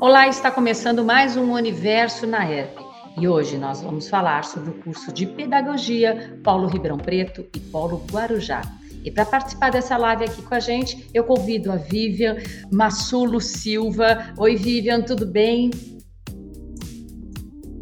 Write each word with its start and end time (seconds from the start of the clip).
Olá, 0.00 0.26
está 0.26 0.50
começando 0.50 1.04
mais 1.04 1.36
um 1.36 1.52
Universo 1.52 2.26
na 2.26 2.50
ERP 2.50 2.78
e 3.18 3.28
hoje 3.28 3.56
nós 3.56 3.82
vamos 3.82 4.08
falar 4.08 4.44
sobre 4.44 4.70
o 4.70 4.82
curso 4.82 5.12
de 5.12 5.26
Pedagogia 5.26 6.38
Paulo 6.42 6.66
Ribeirão 6.66 6.98
Preto 6.98 7.46
e 7.54 7.60
Paulo 7.60 8.04
Guarujá. 8.10 8.62
E 9.04 9.10
para 9.10 9.24
participar 9.24 9.70
dessa 9.70 9.96
live 9.96 10.24
aqui 10.24 10.42
com 10.42 10.54
a 10.54 10.60
gente, 10.60 11.08
eu 11.12 11.24
convido 11.24 11.70
a 11.70 11.76
Vivian 11.76 12.36
Massulo 12.70 13.40
Silva. 13.40 14.32
Oi, 14.36 14.56
Vivian, 14.56 15.02
tudo 15.02 15.26
bem? 15.26 15.70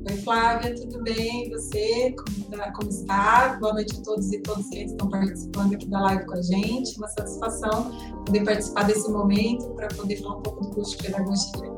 Oi, 0.08 0.16
Flávia, 0.24 0.74
tudo 0.74 1.02
bem? 1.02 1.50
Você, 1.50 2.14
como, 2.16 2.50
tá, 2.50 2.72
como 2.72 2.88
está? 2.88 3.58
Boa 3.61 3.74
noite 3.74 3.98
a 3.98 4.02
todos 4.02 4.32
e 4.32 4.40
todas 4.40 4.68
que 4.68 4.84
estão 4.84 5.08
participando 5.08 5.74
aqui 5.74 5.86
da 5.88 6.00
live 6.00 6.27
com 6.27 6.34
a 6.34 6.42
gente. 6.42 6.96
Uma 6.96 7.08
satisfação 7.08 7.90
poder 8.24 8.45
participar 8.45 8.84
desse 8.84 9.11
momento 9.11 9.68
para 9.74 9.88
poder 9.88 10.16
falar 10.16 10.38
um 10.38 10.42
pouco 10.42 10.64
do 10.64 10.70
curso 10.70 10.96
de 10.96 11.04
Pedagogia. 11.04 11.70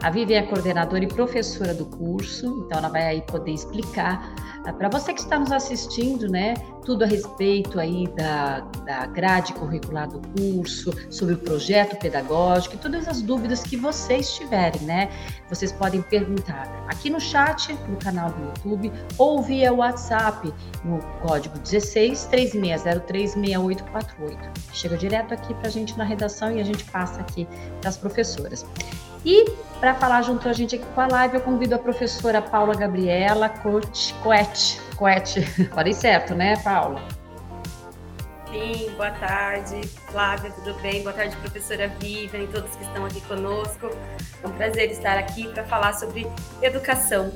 A 0.00 0.10
Vivi 0.10 0.34
é 0.34 0.42
coordenadora 0.42 1.02
e 1.02 1.08
professora 1.08 1.74
do 1.74 1.84
curso, 1.84 2.64
então 2.64 2.78
ela 2.78 2.88
vai 2.88 3.04
aí 3.04 3.22
poder 3.22 3.50
explicar 3.50 4.32
uh, 4.60 4.72
para 4.72 4.88
você 4.88 5.12
que 5.12 5.20
está 5.20 5.40
nos 5.40 5.50
assistindo, 5.50 6.28
né, 6.28 6.54
tudo 6.84 7.02
a 7.02 7.06
respeito 7.06 7.80
aí 7.80 8.06
da, 8.16 8.60
da 8.86 9.06
grade 9.06 9.52
curricular 9.54 10.08
do 10.08 10.20
curso, 10.40 10.92
sobre 11.10 11.34
o 11.34 11.38
projeto 11.38 11.98
pedagógico 11.98 12.76
e 12.76 12.78
todas 12.78 13.08
as 13.08 13.20
dúvidas 13.20 13.64
que 13.64 13.76
vocês 13.76 14.32
tiverem, 14.34 14.82
né? 14.82 15.10
Vocês 15.48 15.72
podem 15.72 16.00
perguntar 16.00 16.66
aqui 16.88 17.10
no 17.10 17.20
chat, 17.20 17.72
no 17.88 17.96
canal 17.96 18.30
do 18.30 18.40
YouTube 18.44 18.92
ou 19.18 19.42
via 19.42 19.72
WhatsApp 19.72 20.54
no 20.84 21.00
código 21.20 21.58
16 21.58 22.26
3603 22.26 23.32
6848. 23.32 24.60
Chega 24.72 24.96
direto 24.96 25.34
aqui 25.34 25.52
para 25.54 25.66
a 25.66 25.70
gente 25.70 25.98
na 25.98 26.04
redação 26.04 26.52
e 26.52 26.60
a 26.60 26.64
gente 26.64 26.84
passa 26.84 27.20
aqui 27.20 27.46
para 27.80 27.90
as 27.90 27.96
professoras. 27.96 28.64
E 29.24 29.50
para 29.80 29.94
falar 29.94 30.22
junto 30.22 30.48
a 30.48 30.52
gente 30.52 30.76
aqui 30.76 30.84
com 30.94 31.00
a 31.00 31.06
live, 31.06 31.36
eu 31.36 31.40
convido 31.40 31.74
a 31.74 31.78
professora 31.78 32.42
Paula 32.42 32.74
Gabriela 32.74 33.48
Coete. 33.48 34.14
Coete. 34.22 34.80
Coete. 34.96 35.42
Falei 35.74 35.92
certo, 35.92 36.34
né, 36.34 36.56
Paula? 36.62 37.00
Sim, 38.50 38.90
boa 38.96 39.10
tarde, 39.10 39.86
Flávia, 40.10 40.50
tudo 40.50 40.74
bem? 40.80 41.02
Boa 41.02 41.12
tarde, 41.12 41.36
professora 41.36 41.88
Vivian 42.00 42.44
e 42.44 42.46
todos 42.46 42.74
que 42.76 42.82
estão 42.82 43.04
aqui 43.04 43.20
conosco. 43.22 43.90
É 44.42 44.46
um 44.46 44.52
prazer 44.52 44.90
estar 44.90 45.18
aqui 45.18 45.46
para 45.48 45.64
falar 45.64 45.92
sobre 45.92 46.26
educação. 46.62 47.30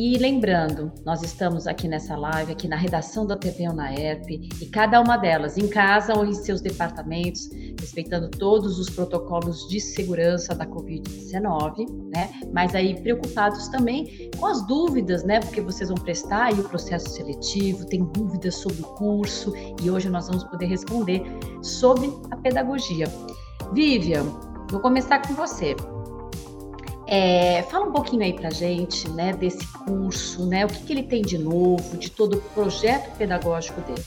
E 0.00 0.16
lembrando, 0.16 0.92
nós 1.04 1.24
estamos 1.24 1.66
aqui 1.66 1.88
nessa 1.88 2.16
live, 2.16 2.52
aqui 2.52 2.68
na 2.68 2.76
redação 2.76 3.26
da 3.26 3.36
TV 3.36 3.68
Unaerp, 3.68 4.30
e 4.30 4.66
cada 4.66 5.00
uma 5.00 5.16
delas, 5.16 5.58
em 5.58 5.66
casa 5.66 6.16
ou 6.16 6.24
em 6.24 6.32
seus 6.32 6.60
departamentos, 6.60 7.50
respeitando 7.80 8.30
todos 8.30 8.78
os 8.78 8.88
protocolos 8.88 9.66
de 9.68 9.80
segurança 9.80 10.54
da 10.54 10.64
Covid-19, 10.64 12.10
né? 12.14 12.30
Mas 12.52 12.76
aí 12.76 12.94
preocupados 13.02 13.66
também 13.66 14.30
com 14.38 14.46
as 14.46 14.64
dúvidas, 14.68 15.24
né? 15.24 15.40
Porque 15.40 15.60
vocês 15.60 15.88
vão 15.88 15.98
prestar 15.98 16.44
aí 16.44 16.60
o 16.60 16.68
processo 16.68 17.08
seletivo, 17.08 17.84
tem 17.84 18.04
dúvidas 18.04 18.54
sobre 18.54 18.80
o 18.80 18.86
curso, 18.94 19.52
e 19.82 19.90
hoje 19.90 20.08
nós 20.08 20.28
vamos 20.28 20.44
poder 20.44 20.66
responder 20.66 21.24
sobre 21.60 22.08
a 22.30 22.36
pedagogia. 22.36 23.06
Vivian, 23.72 24.26
vou 24.70 24.78
começar 24.78 25.26
com 25.26 25.34
você. 25.34 25.74
É, 27.10 27.62
fala 27.70 27.86
um 27.86 27.92
pouquinho 27.92 28.22
aí 28.22 28.34
para 28.34 28.50
gente, 28.50 29.08
né, 29.08 29.32
desse 29.32 29.66
curso, 29.68 30.44
né, 30.46 30.66
o 30.66 30.68
que, 30.68 30.82
que 30.82 30.92
ele 30.92 31.02
tem 31.04 31.22
de 31.22 31.38
novo, 31.38 31.96
de 31.96 32.10
todo 32.10 32.36
o 32.36 32.40
projeto 32.50 33.16
pedagógico 33.16 33.80
dele. 33.80 34.04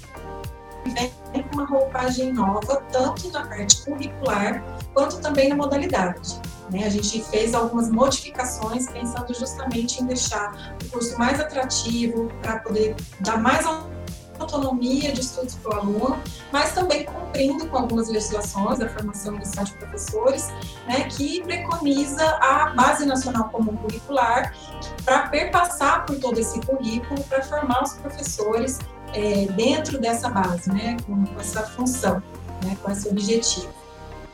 Vem 1.34 1.44
com 1.44 1.56
uma 1.56 1.66
roupagem 1.66 2.32
nova, 2.32 2.84
tanto 2.92 3.32
na 3.32 3.48
parte 3.48 3.84
curricular, 3.84 4.64
quanto 4.94 5.20
também 5.20 5.50
na 5.50 5.56
modalidade. 5.56 6.40
Né? 6.72 6.86
A 6.86 6.90
gente 6.90 7.24
fez 7.24 7.56
algumas 7.56 7.90
modificações 7.90 8.88
pensando 8.92 9.34
justamente 9.34 10.02
em 10.04 10.06
deixar 10.06 10.76
o 10.84 10.90
curso 10.92 11.18
mais 11.18 11.40
atrativo, 11.40 12.32
para 12.40 12.60
poder 12.60 12.96
dar 13.22 13.40
mais 13.40 13.66
autonomia 14.42 15.12
de 15.12 15.22
estudos 15.22 15.56
para 15.56 15.76
o 15.76 15.80
aluno, 15.80 16.20
mas 16.52 16.74
também 16.74 17.06
cumprindo 17.06 17.68
com 17.68 17.78
algumas 17.78 18.10
legislações 18.10 18.80
da 18.80 18.90
formação 18.90 19.36
inicial 19.36 19.66
de 19.66 19.74
professores, 19.74 20.50
né, 20.88 21.06
que 21.10 21.42
preconiza 21.44 22.26
a 22.42 22.74
Base 22.76 23.06
Nacional 23.06 23.50
Comum 23.50 23.76
Curricular 23.78 24.54
para 25.06 25.28
perpassar 25.28 26.06
por 26.06 26.20
todo 26.20 26.40
esse 26.40 26.60
currículo 26.62 27.24
para 27.24 27.44
formar 27.44 27.84
os 27.84 27.94
professores 27.94 28.80
é, 29.14 29.46
dentro 29.48 30.00
dessa 30.00 30.30
base, 30.30 30.72
né, 30.72 30.98
com, 31.06 31.24
essa 31.40 31.64
função, 31.64 32.22
né, 32.64 32.78
com 32.82 32.92
esse 32.92 33.08
objetivo 33.08 33.81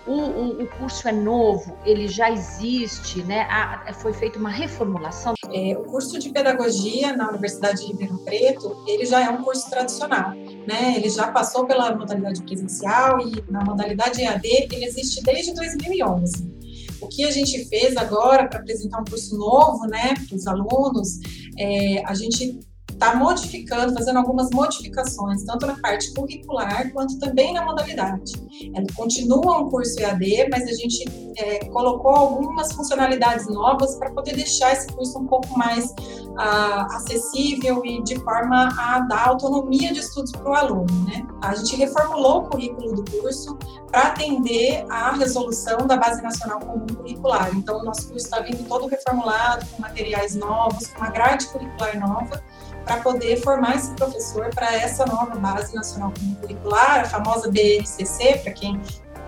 o, 0.07 0.13
o, 0.13 0.63
o, 0.63 0.67
curso 0.77 1.07
é 1.07 1.11
novo, 1.11 1.77
ele 1.85 2.07
já 2.07 2.31
existe, 2.31 3.21
né? 3.23 3.41
A, 3.41 3.93
foi 3.93 4.13
feita 4.13 4.39
uma 4.39 4.49
reformulação. 4.49 5.33
É, 5.51 5.77
o 5.77 5.83
curso 5.83 6.17
de 6.17 6.29
pedagogia 6.29 7.15
na 7.15 7.29
Universidade 7.29 7.81
de 7.81 7.87
Ribeirão 7.87 8.17
Preto, 8.19 8.83
ele 8.87 9.05
já 9.05 9.25
é 9.25 9.29
um 9.29 9.43
curso 9.43 9.69
tradicional, 9.69 10.31
né? 10.65 10.95
Ele 10.95 11.09
já 11.09 11.31
passou 11.31 11.65
pela 11.65 11.93
modalidade 11.95 12.41
presencial 12.43 13.19
e 13.19 13.43
na 13.51 13.63
modalidade 13.63 14.21
EAD 14.21 14.47
ele 14.71 14.85
existe 14.85 15.21
desde 15.23 15.53
2011. 15.53 16.57
O 17.01 17.07
que 17.07 17.23
a 17.23 17.31
gente 17.31 17.65
fez 17.65 17.95
agora 17.95 18.47
para 18.47 18.59
apresentar 18.59 19.01
um 19.01 19.05
curso 19.05 19.37
novo, 19.37 19.85
né, 19.85 20.15
para 20.27 20.35
os 20.35 20.47
alunos, 20.47 21.19
é, 21.57 22.03
a 22.03 22.13
gente 22.15 22.59
está 22.91 23.15
modificando, 23.15 23.93
fazendo 23.93 24.17
algumas 24.17 24.49
modificações, 24.49 25.43
tanto 25.43 25.65
na 25.65 25.75
parte 25.79 26.13
curricular 26.13 26.91
quanto 26.91 27.19
também 27.19 27.53
na 27.53 27.63
modalidade. 27.63 28.33
Ela 28.73 28.87
continua 28.95 29.59
um 29.59 29.69
curso 29.69 29.99
EAD, 29.99 30.49
mas 30.49 30.63
a 30.63 30.73
gente 30.73 31.05
é, 31.37 31.65
colocou 31.65 32.11
algumas 32.11 32.71
funcionalidades 32.73 33.47
novas 33.47 33.95
para 33.95 34.09
poder 34.11 34.35
deixar 34.35 34.73
esse 34.73 34.87
curso 34.87 35.19
um 35.19 35.27
pouco 35.27 35.57
mais 35.57 35.93
ah, 36.37 36.87
acessível 36.91 37.85
e 37.85 38.01
de 38.03 38.15
forma 38.19 38.69
a 38.77 38.99
dar 39.01 39.27
autonomia 39.27 39.93
de 39.93 39.99
estudos 39.99 40.31
para 40.31 40.49
o 40.49 40.53
aluno. 40.53 41.05
Né? 41.05 41.25
A 41.41 41.55
gente 41.55 41.75
reformulou 41.75 42.39
o 42.39 42.49
currículo 42.49 42.95
do 42.95 43.11
curso 43.11 43.57
para 43.89 44.07
atender 44.07 44.85
à 44.89 45.11
resolução 45.11 45.87
da 45.87 45.97
Base 45.97 46.21
Nacional 46.21 46.59
Comum 46.59 46.85
Curricular. 46.87 47.49
Então, 47.55 47.79
o 47.79 47.83
nosso 47.83 48.09
curso 48.09 48.25
está 48.25 48.39
vindo 48.39 48.67
todo 48.67 48.87
reformulado, 48.87 49.65
com 49.67 49.81
materiais 49.81 50.35
novos, 50.35 50.87
com 50.87 50.99
uma 50.99 51.09
grade 51.09 51.47
curricular 51.47 51.99
nova, 51.99 52.43
para 52.83 52.97
poder 52.97 53.37
formar 53.41 53.75
esse 53.75 53.91
professor 53.91 54.49
para 54.53 54.73
essa 54.73 55.05
nova 55.05 55.35
Base 55.35 55.75
Nacional 55.75 56.11
Comum 56.17 56.35
Curricular, 56.35 57.01
a 57.01 57.05
famosa 57.05 57.49
BNCC, 57.49 58.39
para 58.43 58.53
quem 58.53 58.79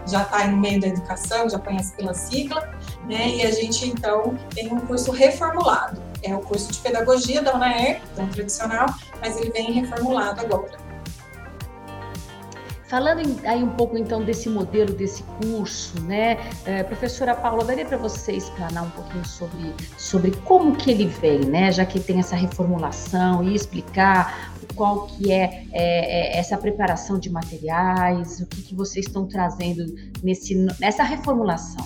já 0.07 0.23
está 0.23 0.47
no 0.47 0.57
meio 0.57 0.79
da 0.79 0.87
educação, 0.87 1.49
já 1.49 1.59
conhece 1.59 1.93
pela 1.95 2.13
sigla, 2.13 2.69
né? 3.05 3.29
E 3.29 3.43
a 3.43 3.51
gente 3.51 3.87
então 3.87 4.37
tem 4.53 4.73
um 4.73 4.79
curso 4.79 5.11
reformulado. 5.11 6.01
É 6.23 6.33
o 6.35 6.39
curso 6.39 6.71
de 6.71 6.79
pedagogia 6.79 7.41
da 7.41 7.55
UNAER, 7.55 8.01
tão 8.15 8.27
tradicional, 8.27 8.87
mas 9.21 9.37
ele 9.37 9.51
vem 9.51 9.71
reformulado 9.71 10.41
agora. 10.41 10.78
Falando 12.89 13.21
aí 13.45 13.63
um 13.63 13.69
pouco 13.69 13.95
então 13.99 14.23
desse 14.23 14.49
modelo, 14.49 14.91
desse 14.91 15.21
curso, 15.21 16.01
né, 16.01 16.39
é, 16.65 16.81
professora 16.81 17.35
Paula, 17.35 17.63
daria 17.63 17.85
para 17.85 17.97
você 17.97 18.31
explanar 18.31 18.83
um 18.83 18.89
pouquinho 18.89 19.23
sobre, 19.25 19.75
sobre 19.95 20.31
como 20.31 20.75
que 20.75 20.89
ele 20.89 21.05
vem, 21.05 21.41
né, 21.41 21.71
já 21.71 21.85
que 21.85 21.99
tem 21.99 22.17
essa 22.17 22.35
reformulação 22.35 23.43
e 23.43 23.53
explicar 23.53 24.51
qual 24.75 25.05
que 25.05 25.31
é, 25.31 25.65
é, 25.71 26.35
é 26.35 26.39
essa 26.39 26.57
preparação 26.57 27.19
de 27.19 27.29
materiais, 27.29 28.39
o 28.39 28.47
que, 28.47 28.63
que 28.63 28.73
vocês 28.75 29.05
estão 29.05 29.27
trazendo 29.27 29.85
nesse, 30.23 30.55
nessa 30.79 31.03
reformulação. 31.03 31.85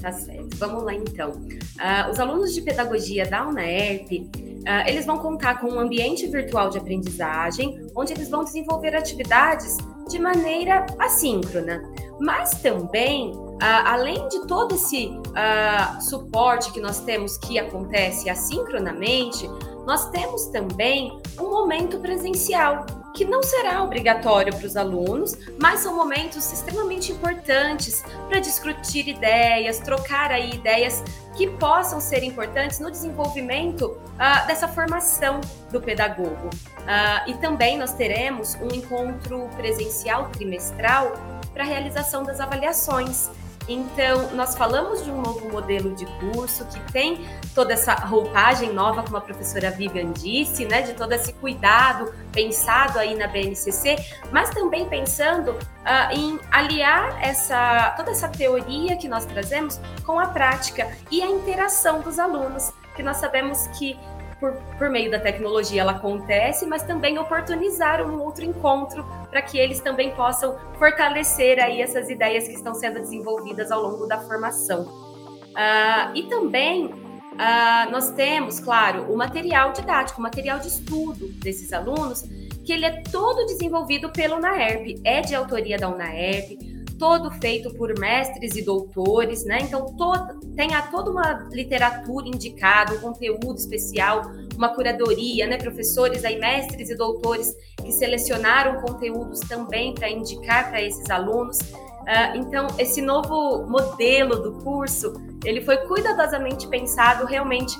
Tá 0.00 0.10
certo, 0.10 0.56
vamos 0.56 0.84
lá 0.84 0.94
então. 0.94 1.30
Uh, 1.32 2.10
os 2.10 2.18
alunos 2.18 2.54
de 2.54 2.62
pedagogia 2.62 3.26
da 3.26 3.46
UNAERP 3.46 4.30
Uh, 4.64 4.88
eles 4.88 5.04
vão 5.04 5.18
contar 5.18 5.60
com 5.60 5.68
um 5.68 5.78
ambiente 5.78 6.26
virtual 6.26 6.70
de 6.70 6.78
aprendizagem, 6.78 7.86
onde 7.94 8.14
eles 8.14 8.30
vão 8.30 8.42
desenvolver 8.42 8.96
atividades 8.96 9.76
de 10.08 10.18
maneira 10.18 10.86
assíncrona. 10.98 11.82
Mas 12.18 12.62
também, 12.62 13.30
uh, 13.32 13.58
além 13.84 14.26
de 14.28 14.46
todo 14.46 14.74
esse 14.74 15.08
uh, 15.08 16.00
suporte 16.00 16.72
que 16.72 16.80
nós 16.80 17.00
temos 17.00 17.36
que 17.36 17.58
acontece 17.58 18.30
assincronamente, 18.30 19.48
nós 19.86 20.10
temos 20.10 20.46
também 20.46 21.20
um 21.38 21.50
momento 21.50 21.98
presencial, 21.98 22.86
que 23.14 23.24
não 23.24 23.42
será 23.42 23.82
obrigatório 23.82 24.52
para 24.54 24.66
os 24.66 24.76
alunos, 24.76 25.36
mas 25.60 25.80
são 25.80 25.94
momentos 25.94 26.52
extremamente 26.52 27.12
importantes 27.12 28.02
para 28.28 28.40
discutir 28.40 29.08
ideias, 29.08 29.78
trocar 29.78 30.32
aí 30.32 30.54
ideias 30.54 31.02
que 31.36 31.46
possam 31.46 32.00
ser 32.00 32.24
importantes 32.24 32.80
no 32.80 32.90
desenvolvimento 32.90 33.86
uh, 33.86 34.46
dessa 34.46 34.66
formação 34.66 35.40
do 35.70 35.80
pedagogo. 35.80 36.48
Uh, 36.48 37.30
e 37.30 37.34
também 37.34 37.78
nós 37.78 37.92
teremos 37.92 38.56
um 38.56 38.68
encontro 38.74 39.48
presencial 39.56 40.28
trimestral 40.30 41.12
para 41.52 41.62
a 41.62 41.66
realização 41.66 42.24
das 42.24 42.40
avaliações. 42.40 43.30
Então, 43.68 44.30
nós 44.32 44.56
falamos 44.56 45.04
de 45.04 45.10
um 45.10 45.20
novo 45.20 45.50
modelo 45.50 45.94
de 45.94 46.04
curso 46.18 46.66
que 46.66 46.92
tem 46.92 47.24
toda 47.54 47.72
essa 47.72 47.94
roupagem 47.94 48.72
nova, 48.72 49.02
como 49.02 49.16
a 49.16 49.20
professora 49.20 49.70
Vivian 49.70 50.12
disse, 50.12 50.66
né, 50.66 50.82
de 50.82 50.92
todo 50.92 51.12
esse 51.12 51.32
cuidado 51.34 52.12
pensado 52.32 52.98
aí 52.98 53.14
na 53.14 53.26
BNCC, 53.26 53.96
mas 54.30 54.50
também 54.50 54.86
pensando 54.86 55.52
uh, 55.52 56.12
em 56.12 56.38
aliar 56.50 57.22
essa 57.22 57.94
toda 57.96 58.10
essa 58.10 58.28
teoria 58.28 58.96
que 58.96 59.08
nós 59.08 59.24
trazemos 59.24 59.80
com 60.04 60.18
a 60.18 60.26
prática 60.26 60.90
e 61.10 61.22
a 61.22 61.26
interação 61.26 62.00
dos 62.00 62.18
alunos, 62.18 62.72
que 62.94 63.02
nós 63.02 63.16
sabemos 63.16 63.66
que 63.68 63.98
por, 64.44 64.52
por 64.76 64.90
meio 64.90 65.10
da 65.10 65.18
tecnologia 65.18 65.80
ela 65.80 65.92
acontece, 65.92 66.66
mas 66.66 66.82
também 66.82 67.18
oportunizar 67.18 68.06
um 68.06 68.20
outro 68.20 68.44
encontro 68.44 69.02
para 69.30 69.40
que 69.40 69.58
eles 69.58 69.80
também 69.80 70.14
possam 70.14 70.58
fortalecer 70.78 71.58
aí 71.58 71.80
essas 71.80 72.10
ideias 72.10 72.46
que 72.46 72.52
estão 72.52 72.74
sendo 72.74 73.00
desenvolvidas 73.00 73.70
ao 73.72 73.82
longo 73.82 74.06
da 74.06 74.18
formação. 74.20 74.82
Uh, 74.82 76.14
e 76.14 76.24
também 76.24 76.86
uh, 76.86 77.90
nós 77.90 78.10
temos, 78.10 78.60
claro, 78.60 79.10
o 79.10 79.16
material 79.16 79.72
didático, 79.72 80.20
o 80.20 80.22
material 80.22 80.58
de 80.58 80.68
estudo 80.68 81.28
desses 81.42 81.72
alunos, 81.72 82.22
que 82.62 82.72
ele 82.72 82.84
é 82.84 83.02
todo 83.10 83.46
desenvolvido 83.46 84.10
pelo 84.10 84.36
UNAERP, 84.36 85.00
é 85.04 85.22
de 85.22 85.34
autoria 85.34 85.78
da 85.78 85.88
UNAERP, 85.88 86.73
todo 86.98 87.30
feito 87.30 87.72
por 87.74 87.98
mestres 87.98 88.54
e 88.56 88.62
doutores, 88.62 89.44
né? 89.44 89.58
Então 89.62 89.86
todo, 89.96 90.40
tem 90.54 90.74
a, 90.74 90.82
toda 90.82 91.10
uma 91.10 91.48
literatura 91.50 92.26
indicada, 92.26 92.94
um 92.94 93.00
conteúdo 93.00 93.56
especial, 93.56 94.22
uma 94.56 94.74
curadoria, 94.74 95.46
né? 95.46 95.56
Professores 95.56 96.24
aí, 96.24 96.38
mestres 96.38 96.90
e 96.90 96.96
doutores 96.96 97.54
que 97.82 97.92
selecionaram 97.92 98.80
conteúdos 98.80 99.40
também 99.40 99.94
para 99.94 100.08
indicar 100.08 100.70
para 100.70 100.82
esses 100.82 101.08
alunos. 101.10 101.58
Uh, 101.58 102.36
então, 102.36 102.66
esse 102.78 103.00
novo 103.00 103.66
modelo 103.66 104.42
do 104.42 104.62
curso, 104.62 105.14
ele 105.44 105.62
foi 105.62 105.78
cuidadosamente 105.86 106.68
pensado 106.68 107.24
realmente 107.24 107.76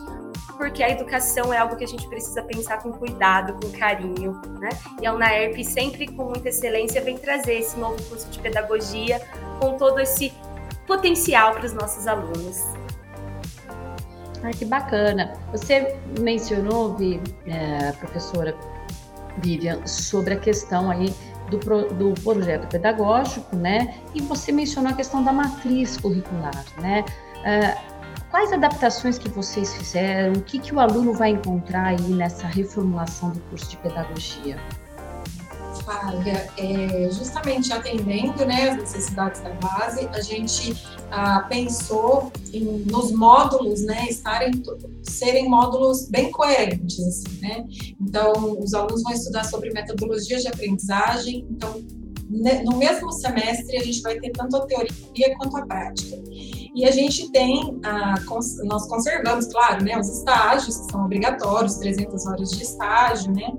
porque 0.56 0.82
a 0.82 0.90
educação 0.90 1.52
é 1.52 1.58
algo 1.58 1.76
que 1.76 1.84
a 1.84 1.88
gente 1.88 2.06
precisa 2.08 2.42
pensar 2.42 2.82
com 2.82 2.92
cuidado, 2.92 3.54
com 3.54 3.70
carinho, 3.78 4.40
né? 4.60 4.68
E 5.00 5.06
a 5.06 5.12
UNAERP 5.12 5.64
sempre 5.64 6.06
com 6.06 6.24
muita 6.24 6.48
excelência 6.48 7.02
vem 7.02 7.18
trazer 7.18 7.54
esse 7.54 7.78
novo 7.78 8.02
curso 8.04 8.28
de 8.30 8.38
pedagogia 8.38 9.20
com 9.60 9.76
todo 9.76 9.98
esse 10.00 10.32
potencial 10.86 11.52
para 11.52 11.66
os 11.66 11.72
nossos 11.72 12.06
alunos. 12.06 12.62
Ai, 14.42 14.52
que 14.52 14.64
bacana. 14.64 15.32
Você 15.52 15.96
mencionou, 16.20 16.94
Vi, 16.94 17.20
é, 17.46 17.92
professora 17.92 18.54
Vivian, 19.38 19.86
sobre 19.86 20.34
a 20.34 20.36
questão 20.38 20.90
aí 20.90 21.14
do, 21.50 21.58
pro, 21.58 21.92
do 21.94 22.12
projeto 22.22 22.68
pedagógico, 22.68 23.56
né? 23.56 23.94
E 24.14 24.20
você 24.20 24.52
mencionou 24.52 24.92
a 24.92 24.94
questão 24.94 25.24
da 25.24 25.32
matriz 25.32 25.96
curricular, 25.96 26.64
né? 26.78 27.04
É, 27.44 27.76
Quais 28.34 28.52
adaptações 28.52 29.16
que 29.16 29.28
vocês 29.28 29.72
fizeram? 29.74 30.32
O 30.32 30.42
que, 30.42 30.58
que 30.58 30.74
o 30.74 30.80
aluno 30.80 31.12
vai 31.12 31.30
encontrar 31.30 31.90
aí 31.90 32.02
nessa 32.02 32.48
reformulação 32.48 33.30
do 33.30 33.38
curso 33.42 33.70
de 33.70 33.76
pedagogia? 33.76 34.58
Flávia, 35.84 36.50
é, 36.58 37.08
justamente 37.12 37.72
atendendo 37.72 38.44
né, 38.44 38.70
as 38.70 38.76
necessidades 38.78 39.40
da 39.40 39.50
base, 39.50 40.08
a 40.08 40.20
gente 40.20 40.76
ah, 41.12 41.46
pensou 41.48 42.32
em, 42.52 42.64
nos 42.90 43.12
módulos 43.12 43.82
né, 43.82 44.08
estarem, 44.10 44.50
serem 45.04 45.48
módulos 45.48 46.08
bem 46.08 46.32
coerentes. 46.32 46.98
Assim, 47.06 47.40
né? 47.40 47.64
Então, 48.00 48.58
os 48.58 48.74
alunos 48.74 49.04
vão 49.04 49.12
estudar 49.12 49.44
sobre 49.44 49.70
metodologias 49.70 50.42
de 50.42 50.48
aprendizagem, 50.48 51.46
então, 51.48 51.80
no 52.64 52.78
mesmo 52.78 53.12
semestre, 53.12 53.76
a 53.76 53.84
gente 53.84 54.02
vai 54.02 54.18
ter 54.18 54.30
tanto 54.30 54.56
a 54.56 54.66
teoria 54.66 55.36
quanto 55.38 55.56
a 55.56 55.64
prática. 55.64 56.16
E 56.74 56.84
a 56.84 56.90
gente 56.90 57.30
tem, 57.30 57.80
a, 57.84 58.16
nós 58.64 58.88
conservamos, 58.88 59.46
claro, 59.46 59.84
né, 59.84 59.96
os 59.96 60.08
estágios, 60.08 60.76
que 60.78 60.90
são 60.90 61.04
obrigatórios, 61.04 61.76
300 61.76 62.26
horas 62.26 62.50
de 62.50 62.64
estágio, 62.64 63.32
né, 63.32 63.52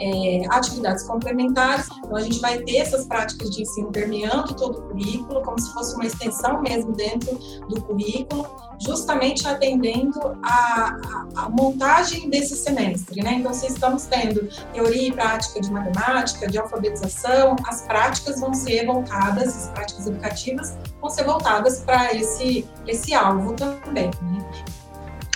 é, 0.00 0.42
atividades 0.50 1.02
complementares. 1.02 1.88
Então, 1.98 2.16
a 2.16 2.20
gente 2.20 2.38
vai 2.38 2.58
ter 2.58 2.76
essas 2.76 3.06
práticas 3.06 3.50
de 3.50 3.62
ensino 3.62 3.90
permeando 3.90 4.54
todo 4.54 4.78
o 4.78 4.82
currículo, 4.82 5.42
como 5.42 5.58
se 5.58 5.72
fosse 5.72 5.96
uma 5.96 6.06
extensão 6.06 6.62
mesmo 6.62 6.92
dentro 6.92 7.36
do 7.68 7.82
currículo, 7.82 8.46
justamente 8.78 9.48
atendendo 9.48 10.20
a, 10.40 10.96
a, 11.34 11.42
a 11.42 11.48
montagem 11.48 12.30
desse 12.30 12.54
semestre, 12.54 13.20
né. 13.20 13.34
Então, 13.34 13.52
se 13.52 13.66
estamos 13.66 14.04
tendo 14.04 14.48
teoria 14.72 15.08
e 15.08 15.12
prática 15.12 15.60
de 15.60 15.72
matemática, 15.72 16.46
de 16.46 16.56
alfabetização, 16.56 17.56
as 17.66 17.82
práticas 17.82 18.38
vão 18.38 18.54
ser 18.54 18.86
voltadas, 18.86 19.56
as 19.56 19.70
práticas 19.70 20.06
educativas 20.06 20.76
vão 21.00 21.10
ser 21.10 21.24
voltadas 21.24 21.80
para 21.80 22.14
esse 22.14 22.68
esse, 22.86 23.14
alvo 23.14 23.54
também. 23.54 24.10
Né? 24.22 24.40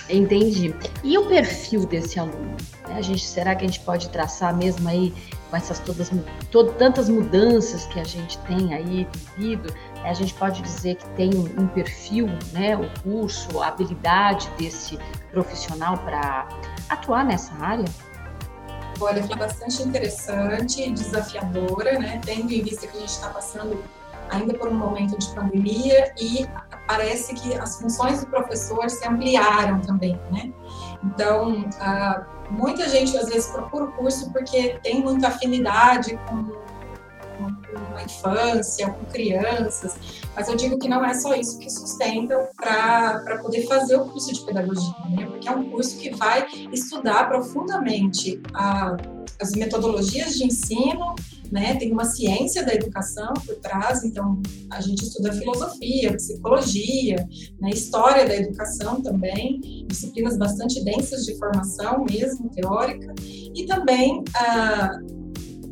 Entendi. 0.09 0.75
E 1.03 1.17
o 1.17 1.27
perfil 1.27 1.85
desse 1.85 2.19
aluno? 2.19 2.55
A 2.85 3.01
gente, 3.01 3.25
será 3.25 3.55
que 3.55 3.65
a 3.65 3.67
gente 3.67 3.79
pode 3.79 4.09
traçar 4.09 4.55
mesmo 4.55 4.87
aí 4.87 5.13
com 5.49 5.57
essas 5.57 5.79
todas 5.79 6.11
tantas 6.77 7.09
mudanças 7.09 7.85
que 7.87 7.99
a 7.99 8.03
gente 8.03 8.37
tem 8.39 8.73
aí 8.73 9.07
vivido? 9.35 9.73
A 10.03 10.13
gente 10.13 10.33
pode 10.35 10.61
dizer 10.61 10.95
que 10.95 11.05
tem 11.15 11.31
um 11.35 11.67
perfil, 11.67 12.27
né, 12.53 12.77
o 12.77 12.87
curso, 13.01 13.59
a 13.59 13.69
habilidade 13.69 14.47
desse 14.57 14.99
profissional 15.31 15.97
para 15.97 16.47
atuar 16.87 17.25
nessa 17.25 17.53
área? 17.55 17.85
Olha, 18.99 19.23
foi 19.23 19.35
bastante 19.35 19.81
interessante, 19.81 20.89
desafiadora, 20.91 21.99
né? 21.99 22.21
Tendo 22.23 22.51
em 22.53 22.61
vista 22.61 22.87
que 22.87 22.95
a 22.95 22.99
gente 22.99 23.09
está 23.09 23.29
passando 23.29 23.83
ainda 24.29 24.53
por 24.53 24.69
um 24.69 24.73
momento 24.73 25.17
de 25.17 25.27
pandemia 25.33 26.13
e 26.19 26.45
parece 26.87 27.33
que 27.33 27.53
as 27.55 27.79
funções 27.79 28.21
do 28.21 28.27
professor 28.27 28.89
se 28.89 29.07
ampliaram 29.07 29.81
também, 29.81 30.19
né? 30.31 30.51
Então, 31.03 31.65
ah, 31.79 32.25
muita 32.49 32.87
gente 32.89 33.15
às 33.17 33.27
vezes 33.27 33.47
procura 33.47 33.85
o 33.85 33.91
curso 33.93 34.31
porque 34.31 34.79
tem 34.83 35.01
muita 35.01 35.27
afinidade 35.27 36.19
com, 36.27 36.65
a 37.95 38.03
infância, 38.03 38.89
com 38.89 39.05
crianças, 39.05 39.97
mas 40.35 40.47
eu 40.47 40.55
digo 40.55 40.77
que 40.77 40.87
não 40.87 41.03
é 41.03 41.13
só 41.13 41.33
isso 41.35 41.59
que 41.59 41.69
sustenta 41.69 42.49
para 42.55 43.39
poder 43.41 43.67
fazer 43.67 43.97
o 43.97 44.05
curso 44.05 44.33
de 44.33 44.41
pedagogia, 44.45 44.93
né? 45.09 45.25
Porque 45.25 45.47
é 45.47 45.51
um 45.51 45.69
curso 45.69 45.97
que 45.97 46.15
vai 46.15 46.45
estudar 46.71 47.27
profundamente 47.27 48.41
a, 48.53 48.95
as 49.41 49.51
metodologias 49.51 50.35
de 50.35 50.45
ensino 50.45 51.15
né? 51.51 51.75
Tem 51.75 51.91
uma 51.91 52.05
ciência 52.05 52.65
da 52.65 52.73
educação 52.73 53.33
por 53.45 53.55
trás, 53.55 54.03
então 54.03 54.41
a 54.71 54.81
gente 54.81 55.03
estuda 55.03 55.33
filosofia, 55.33 56.13
psicologia, 56.13 57.27
né? 57.59 57.69
história 57.69 58.27
da 58.27 58.35
educação 58.35 59.01
também, 59.01 59.85
disciplinas 59.87 60.37
bastante 60.37 60.83
densas 60.83 61.25
de 61.25 61.37
formação 61.37 62.05
mesmo, 62.09 62.49
teórica, 62.49 63.13
e 63.21 63.65
também 63.65 64.23
ah, 64.35 64.99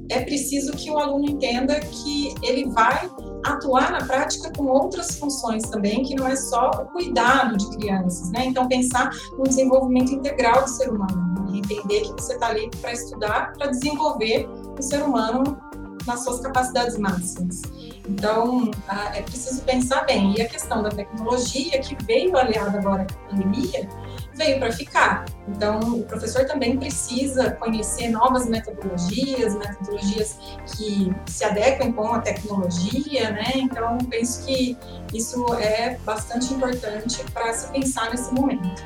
é 0.09 0.21
preciso 0.21 0.73
que 0.73 0.89
o 0.91 0.97
aluno 0.97 1.29
entenda 1.29 1.79
que 1.79 2.33
ele 2.43 2.69
vai 2.69 3.09
atuar 3.45 3.91
na 3.91 4.05
prática 4.05 4.51
com 4.55 4.65
outras 4.65 5.17
funções 5.17 5.63
também, 5.63 6.03
que 6.03 6.15
não 6.15 6.27
é 6.27 6.35
só 6.35 6.69
o 6.69 6.85
cuidado 6.91 7.57
de 7.57 7.69
crianças, 7.77 8.31
né? 8.31 8.45
Então, 8.45 8.67
pensar 8.67 9.09
no 9.37 9.43
desenvolvimento 9.43 10.13
integral 10.13 10.63
do 10.63 10.69
ser 10.69 10.89
humano? 10.89 11.32
Entender 11.59 12.01
que 12.01 12.11
você 12.11 12.33
está 12.33 12.47
ali 12.47 12.69
para 12.81 12.91
estudar, 12.91 13.53
para 13.53 13.67
desenvolver 13.67 14.47
o 14.77 14.81
ser 14.81 15.03
humano 15.03 15.57
nas 16.05 16.23
suas 16.23 16.41
capacidades 16.41 16.97
máximas. 16.97 17.61
Então, 18.09 18.69
é 19.13 19.21
preciso 19.21 19.61
pensar 19.61 20.03
bem. 20.05 20.35
E 20.37 20.41
a 20.41 20.49
questão 20.49 20.83
da 20.83 20.89
tecnologia, 20.89 21.79
que 21.79 21.95
veio 22.03 22.35
aliada 22.37 22.77
agora 22.77 23.03
a 23.09 23.29
pandemia, 23.29 23.87
veio 24.35 24.59
para 24.59 24.73
ficar. 24.73 25.23
Então, 25.47 25.79
o 25.79 26.03
professor 26.03 26.45
também 26.45 26.77
precisa 26.77 27.51
conhecer 27.51 28.09
novas 28.09 28.45
metodologias, 28.47 29.55
metodologias 29.55 30.37
que 30.75 31.15
se 31.25 31.45
adequem 31.45 31.93
com 31.93 32.11
a 32.13 32.19
tecnologia, 32.19 33.31
né? 33.31 33.51
Então, 33.55 33.97
penso 34.09 34.45
que 34.45 34.77
isso 35.13 35.53
é 35.53 35.97
bastante 36.03 36.53
importante 36.53 37.23
para 37.31 37.53
se 37.53 37.71
pensar 37.71 38.09
nesse 38.09 38.33
momento. 38.33 38.83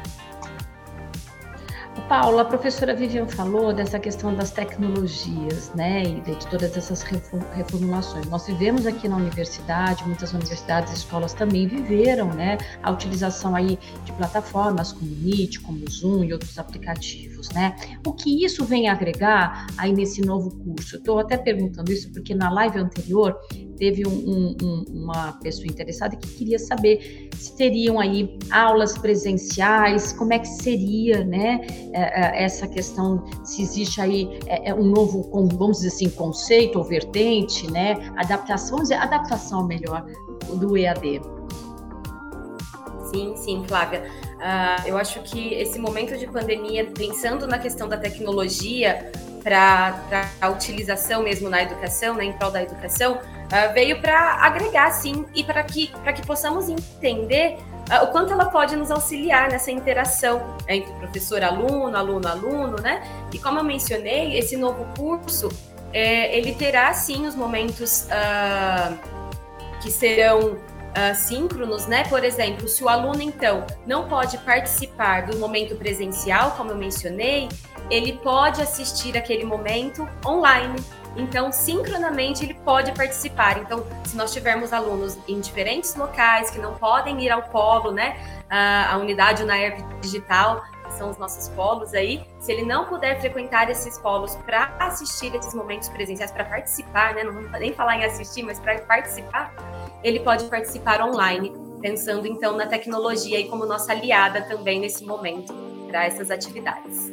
Paula, 2.01 2.43
a 2.43 2.45
professora 2.45 2.95
Vivian 2.95 3.27
falou 3.27 3.73
dessa 3.73 3.99
questão 3.99 4.33
das 4.33 4.51
tecnologias, 4.51 5.71
né, 5.73 6.03
e 6.03 6.21
de 6.21 6.47
todas 6.47 6.77
essas 6.77 7.01
reformulações. 7.01 8.29
Nós 8.29 8.47
vivemos 8.47 8.85
aqui 8.85 9.07
na 9.07 9.17
universidade, 9.17 10.05
muitas 10.05 10.31
universidades 10.31 10.93
e 10.93 10.95
escolas 10.95 11.33
também 11.33 11.67
viveram, 11.67 12.27
né, 12.27 12.57
a 12.81 12.91
utilização 12.91 13.55
aí 13.55 13.77
de 14.05 14.11
plataformas 14.13 14.93
como 14.93 15.09
Meet, 15.11 15.61
como 15.61 15.89
Zoom 15.89 16.23
e 16.23 16.33
outros 16.33 16.57
aplicativos, 16.57 17.49
né. 17.49 17.75
O 18.05 18.13
que 18.13 18.45
isso 18.45 18.63
vem 18.63 18.87
agregar 18.87 19.67
aí 19.77 19.91
nesse 19.91 20.21
novo 20.21 20.51
curso? 20.51 20.97
Estou 20.97 21.19
até 21.19 21.35
perguntando 21.37 21.91
isso 21.91 22.11
porque 22.11 22.33
na 22.33 22.49
live 22.49 22.79
anterior 22.79 23.37
teve 23.77 24.07
um, 24.07 24.55
um, 24.61 24.85
uma 24.89 25.33
pessoa 25.33 25.67
interessada 25.67 26.15
que 26.15 26.27
queria 26.29 26.59
saber 26.59 27.29
se 27.37 27.55
teriam 27.55 27.99
aí 27.99 28.37
aulas 28.51 28.97
presenciais, 28.97 30.11
como 30.13 30.33
é 30.33 30.39
que 30.39 30.47
seria, 30.47 31.23
né, 31.23 31.61
é, 31.93 32.41
é, 32.41 32.43
essa 32.43 32.67
questão, 32.67 33.23
se 33.43 33.61
existe 33.61 34.01
aí 34.01 34.39
é, 34.47 34.73
um 34.73 34.83
novo, 34.83 35.29
vamos 35.57 35.77
dizer 35.77 35.89
assim, 35.89 36.09
conceito 36.09 36.77
ou 36.77 36.83
vertente, 36.83 37.71
né, 37.71 38.11
adaptações, 38.17 38.91
adaptação 38.91 39.65
melhor 39.65 40.05
do 40.55 40.77
EAD. 40.77 41.21
Sim, 43.11 43.35
sim, 43.37 43.63
Flávia. 43.65 44.03
Uh, 44.37 44.87
eu 44.87 44.97
acho 44.97 45.21
que 45.23 45.53
esse 45.53 45.79
momento 45.79 46.17
de 46.17 46.27
pandemia, 46.27 46.85
pensando 46.85 47.47
na 47.47 47.57
questão 47.57 47.87
da 47.87 47.97
tecnologia 47.97 49.11
para 49.47 50.29
a 50.41 50.49
utilização 50.49 51.23
mesmo 51.23 51.49
na 51.49 51.63
educação, 51.63 52.15
né, 52.15 52.25
em 52.25 52.33
prol 52.33 52.51
da 52.51 52.61
educação, 52.61 53.13
uh, 53.13 53.73
veio 53.73 54.01
para 54.01 54.33
agregar, 54.41 54.91
sim, 54.91 55.25
e 55.33 55.41
para 55.41 55.63
que, 55.63 55.87
que 55.87 56.27
possamos 56.27 56.67
entender 56.67 57.57
uh, 57.89 58.03
o 58.03 58.07
quanto 58.07 58.33
ela 58.33 58.47
pode 58.47 58.75
nos 58.75 58.91
auxiliar 58.91 59.49
nessa 59.49 59.71
interação 59.71 60.57
entre 60.67 60.91
professor-aluno, 60.95 61.95
aluno-aluno, 61.95 62.75
né? 62.81 63.01
E 63.31 63.39
como 63.39 63.59
eu 63.59 63.63
mencionei, 63.63 64.37
esse 64.37 64.57
novo 64.57 64.85
curso, 64.97 65.47
é, 65.93 66.37
ele 66.37 66.53
terá, 66.53 66.93
sim, 66.93 67.25
os 67.25 67.33
momentos 67.33 68.05
que 69.81 69.89
serão 69.89 70.39
uh, 70.41 71.15
síncronos, 71.15 71.87
né? 71.87 72.03
Por 72.09 72.25
exemplo, 72.25 72.67
se 72.67 72.83
o 72.83 72.89
aluno 72.89 73.21
então 73.21 73.65
não 73.85 74.09
pode 74.09 74.37
participar 74.39 75.27
do 75.27 75.37
momento 75.37 75.73
presencial, 75.75 76.51
como 76.51 76.71
eu 76.71 76.75
mencionei, 76.75 77.47
ele 77.89 78.13
pode 78.19 78.61
assistir 78.61 79.17
aquele 79.17 79.43
momento 79.43 80.07
online. 80.25 80.75
Então, 81.15 81.51
sincronamente, 81.51 82.43
ele 82.43 82.53
pode 82.53 82.91
participar. 82.91 83.57
Então, 83.57 83.83
se 84.05 84.15
nós 84.15 84.31
tivermos 84.31 84.71
alunos 84.71 85.17
em 85.27 85.39
diferentes 85.39 85.95
locais 85.95 86.51
que 86.51 86.59
não 86.59 86.75
podem 86.75 87.19
ir 87.23 87.31
ao 87.31 87.41
polo, 87.43 87.91
né? 87.91 88.17
A 88.49 88.97
unidade 88.97 89.41
UNAERP 89.41 89.81
digital, 89.99 90.63
que 90.85 90.93
são 90.93 91.09
os 91.09 91.17
nossos 91.17 91.49
polos 91.49 91.93
aí, 91.95 92.23
se 92.39 92.51
ele 92.51 92.63
não 92.63 92.85
puder 92.85 93.19
frequentar 93.19 93.69
esses 93.69 93.97
polos 93.97 94.35
para 94.45 94.75
assistir 94.79 95.33
esses 95.33 95.55
momentos 95.55 95.89
presenciais, 95.89 96.31
para 96.31 96.45
participar, 96.45 97.15
né? 97.15 97.23
Não 97.23 97.33
vamos 97.33 97.51
nem 97.53 97.73
falar 97.73 97.97
em 97.97 98.05
assistir, 98.05 98.43
mas 98.43 98.59
para 98.59 98.79
participar, 98.81 99.51
ele 100.03 100.19
pode 100.19 100.45
participar 100.45 101.01
online, 101.01 101.51
pensando 101.81 102.27
então 102.27 102.55
na 102.55 102.67
tecnologia 102.67 103.39
e 103.39 103.49
como 103.49 103.65
nossa 103.65 103.91
aliada 103.91 104.43
também 104.43 104.79
nesse 104.79 105.03
momento 105.03 105.51
para 105.87 106.05
essas 106.05 106.29
atividades. 106.29 107.11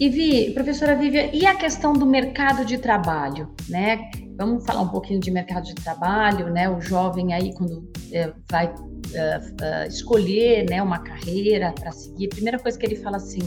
E 0.00 0.08
Vi, 0.08 0.52
professora 0.52 0.94
Vivian, 0.94 1.28
e 1.32 1.44
a 1.44 1.56
questão 1.56 1.92
do 1.92 2.06
mercado 2.06 2.64
de 2.64 2.78
trabalho, 2.78 3.50
né? 3.68 4.08
Vamos 4.36 4.64
falar 4.64 4.82
um 4.82 4.88
pouquinho 4.88 5.18
de 5.18 5.28
mercado 5.28 5.64
de 5.64 5.74
trabalho, 5.74 6.50
né? 6.50 6.70
O 6.70 6.80
jovem 6.80 7.34
aí 7.34 7.52
quando 7.52 7.90
é, 8.12 8.32
vai 8.48 8.72
é, 9.12 9.40
é, 9.60 9.88
escolher, 9.88 10.70
né, 10.70 10.80
uma 10.80 11.00
carreira 11.00 11.72
para 11.72 11.90
seguir, 11.90 12.26
a 12.26 12.28
primeira 12.28 12.58
coisa 12.60 12.78
que 12.78 12.86
ele 12.86 12.94
fala 12.94 13.16
assim: 13.16 13.40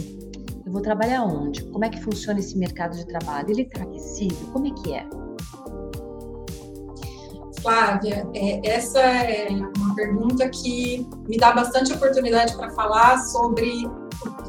eu 0.65 0.71
vou 0.73 0.81
trabalhar 0.81 1.23
onde? 1.23 1.63
Como 1.63 1.85
é 1.85 1.89
que 1.89 2.01
funciona 2.01 2.39
esse 2.39 2.57
mercado 2.57 2.97
de 2.97 3.07
trabalho? 3.07 3.49
Ele 3.49 3.61
está 3.61 3.83
aquecido? 3.83 4.35
Como 4.51 4.67
é 4.67 4.71
que 4.71 4.93
é? 4.93 5.07
Flávia, 7.61 8.27
é, 8.35 8.67
essa 8.67 8.99
é 8.99 9.47
uma 9.77 9.95
pergunta 9.95 10.49
que 10.49 11.07
me 11.29 11.37
dá 11.37 11.53
bastante 11.53 11.93
oportunidade 11.93 12.57
para 12.57 12.69
falar 12.71 13.19
sobre 13.19 13.87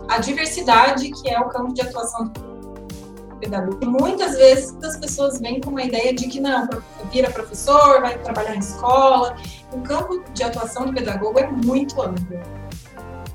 a 0.08 0.18
diversidade 0.18 1.10
que 1.10 1.30
é 1.30 1.38
o 1.40 1.48
campo 1.48 1.72
de 1.72 1.82
atuação 1.82 2.28
do 2.28 3.36
pedagogo. 3.38 3.84
Muitas 3.86 4.36
vezes 4.36 4.76
as 4.82 4.96
pessoas 4.96 5.40
vêm 5.40 5.60
com 5.60 5.70
uma 5.70 5.82
ideia 5.82 6.14
de 6.14 6.28
que 6.28 6.40
não, 6.40 6.68
vira 7.10 7.30
professor, 7.30 8.00
vai 8.00 8.18
trabalhar 8.18 8.54
em 8.54 8.60
escola. 8.60 9.36
O 9.72 9.80
campo 9.80 10.22
de 10.32 10.42
atuação 10.42 10.86
do 10.86 10.92
pedagogo 10.92 11.38
é 11.38 11.46
muito 11.46 12.00
amplo. 12.00 12.38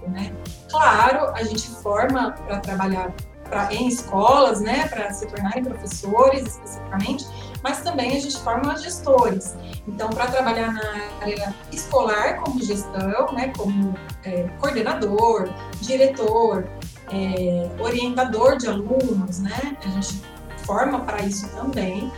Né? 0.07 0.33
Claro, 0.69 1.31
a 1.35 1.43
gente 1.43 1.67
forma 1.67 2.31
para 2.31 2.59
trabalhar 2.59 3.13
pra, 3.47 3.73
em 3.73 3.87
escolas, 3.87 4.61
né, 4.61 4.87
para 4.87 5.11
se 5.13 5.25
tornarem 5.27 5.63
professores 5.63 6.45
especificamente, 6.47 7.25
mas 7.63 7.81
também 7.81 8.15
a 8.15 8.19
gente 8.19 8.37
forma 8.37 8.77
gestores. 8.77 9.55
Então, 9.87 10.09
para 10.09 10.27
trabalhar 10.27 10.73
na 10.73 10.81
área 11.21 11.55
escolar 11.71 12.37
como 12.41 12.61
gestão, 12.61 13.31
né, 13.33 13.51
como 13.55 13.95
é, 14.23 14.43
coordenador, 14.59 15.49
diretor, 15.81 16.67
é, 17.11 17.69
orientador 17.79 18.57
de 18.57 18.67
alunos, 18.67 19.39
né, 19.39 19.77
a 19.83 19.89
gente 19.89 20.21
forma 20.65 20.99
para 21.01 21.21
isso 21.23 21.47
também. 21.49 22.11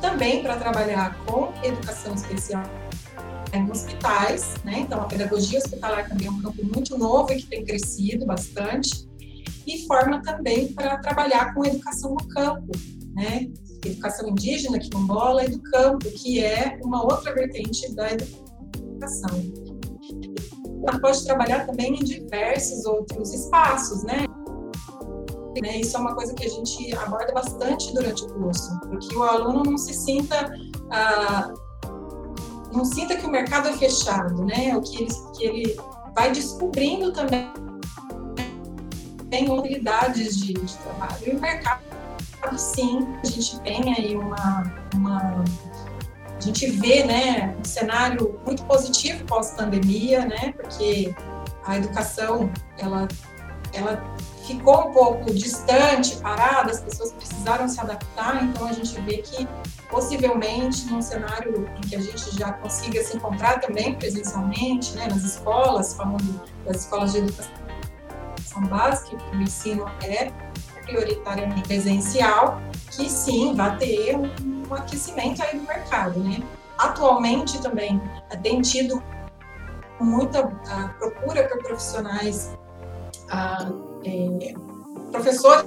Também 0.00 0.42
para 0.42 0.56
trabalhar 0.56 1.16
com 1.24 1.50
educação 1.62 2.14
especial 2.14 2.62
em 3.54 3.70
hospitais, 3.70 4.54
né? 4.64 4.80
Então 4.80 5.00
a 5.00 5.04
pedagogia 5.04 5.58
hospitalar 5.58 6.08
também 6.08 6.26
é 6.26 6.30
um 6.30 6.42
campo 6.42 6.62
muito 6.64 6.98
novo 6.98 7.32
e 7.32 7.36
que 7.36 7.46
tem 7.46 7.64
crescido 7.64 8.26
bastante. 8.26 9.08
E 9.66 9.86
forma 9.86 10.22
também 10.22 10.72
para 10.72 10.98
trabalhar 10.98 11.54
com 11.54 11.64
educação 11.64 12.10
no 12.10 12.28
campo, 12.28 12.70
né? 13.14 13.48
educação 13.84 14.28
indígena, 14.28 14.78
quilombola, 14.78 15.44
e 15.44 15.50
do 15.50 15.62
campo, 15.62 16.10
que 16.10 16.42
é 16.42 16.78
uma 16.82 17.02
outra 17.02 17.34
vertente 17.34 17.94
da 17.94 18.10
educação. 18.12 19.30
Ela 20.86 20.98
pode 21.00 21.24
trabalhar 21.24 21.66
também 21.66 21.94
em 21.94 22.04
diversos 22.04 22.84
outros 22.84 23.32
espaços, 23.32 24.02
né? 24.04 24.26
né? 25.62 25.80
Isso 25.80 25.96
é 25.96 26.00
uma 26.00 26.14
coisa 26.14 26.34
que 26.34 26.44
a 26.44 26.48
gente 26.48 26.94
aborda 26.96 27.32
bastante 27.32 27.92
durante 27.94 28.24
o 28.24 28.34
curso, 28.34 28.78
porque 28.80 29.14
o 29.16 29.22
aluno 29.22 29.62
não 29.62 29.78
se 29.78 29.94
sinta 29.94 30.52
ah, 30.90 31.52
não 32.72 32.84
sinta 32.84 33.16
que 33.16 33.24
o 33.24 33.30
mercado 33.30 33.68
é 33.68 33.72
fechado, 33.72 34.44
né? 34.44 34.76
O 34.76 34.80
que 34.80 35.02
ele, 35.02 35.10
que 35.36 35.44
ele 35.46 35.76
vai 36.14 36.32
descobrindo 36.32 37.12
também 37.12 37.52
tem 39.34 39.58
habilidades 39.58 40.36
de, 40.36 40.52
de 40.52 40.74
trabalho. 40.78 41.16
E 41.26 41.30
o 41.30 41.40
mercado 41.40 41.82
sim, 42.56 43.08
a 43.22 43.26
gente 43.26 43.58
tem 43.60 43.94
aí 43.94 44.14
uma, 44.14 44.72
uma 44.94 45.44
a 46.36 46.40
gente 46.40 46.66
vê, 46.66 47.02
né, 47.04 47.56
um 47.58 47.64
cenário 47.64 48.38
muito 48.44 48.62
positivo 48.64 49.24
pós-pandemia, 49.24 50.26
né, 50.26 50.52
porque 50.52 51.14
a 51.64 51.78
educação, 51.78 52.52
ela, 52.78 53.08
ela 53.72 54.04
ficou 54.46 54.88
um 54.88 54.92
pouco 54.92 55.32
distante, 55.32 56.16
parada, 56.16 56.70
as 56.70 56.80
pessoas 56.80 57.12
precisaram 57.12 57.66
se 57.66 57.80
adaptar, 57.80 58.44
então 58.44 58.66
a 58.66 58.72
gente 58.72 59.00
vê 59.00 59.18
que 59.18 59.48
possivelmente 59.88 60.84
num 60.86 61.00
cenário 61.00 61.68
em 61.76 61.80
que 61.80 61.96
a 61.96 62.00
gente 62.00 62.36
já 62.36 62.52
consiga 62.52 63.02
se 63.02 63.16
encontrar 63.16 63.60
também 63.60 63.94
presencialmente, 63.94 64.92
né, 64.92 65.08
nas 65.08 65.24
escolas, 65.24 65.94
falando 65.94 66.42
das 66.66 66.82
escolas 66.82 67.12
de 67.12 67.18
educação 67.18 67.63
básica, 68.62 69.16
que 69.16 69.36
o 69.36 69.42
ensino 69.42 69.86
é 70.02 70.30
prioritariamente 70.82 71.62
presencial, 71.62 72.60
que 72.90 73.08
sim, 73.08 73.54
vai 73.54 73.76
ter 73.78 74.16
um, 74.16 74.74
aquecimento 74.74 75.42
aí 75.42 75.58
do 75.58 75.66
mercado, 75.66 76.20
né? 76.20 76.42
Atualmente 76.78 77.60
também 77.62 78.00
tem 78.42 78.60
tido 78.60 79.02
muita 80.00 80.46
procura 80.98 81.48
por 81.48 81.62
profissionais, 81.62 82.52
é, 84.04 84.54
professores 85.12 85.64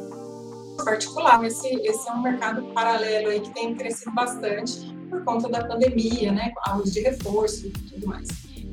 particulares. 0.84 1.54
Esse, 1.54 1.68
esse 1.88 2.10
é 2.10 2.12
um 2.12 2.22
mercado 2.22 2.62
paralelo 2.74 3.30
aí 3.30 3.40
que 3.40 3.54
tem 3.54 3.74
crescido 3.76 4.12
bastante 4.12 4.94
por 5.10 5.24
conta 5.24 5.50
da 5.50 5.66
pandemia, 5.66 6.32
né? 6.32 6.54
Aulas 6.66 6.92
de 6.92 7.02
reforço 7.02 7.68
e 7.68 7.72
tudo 7.72 8.08
mais. 8.08 8.28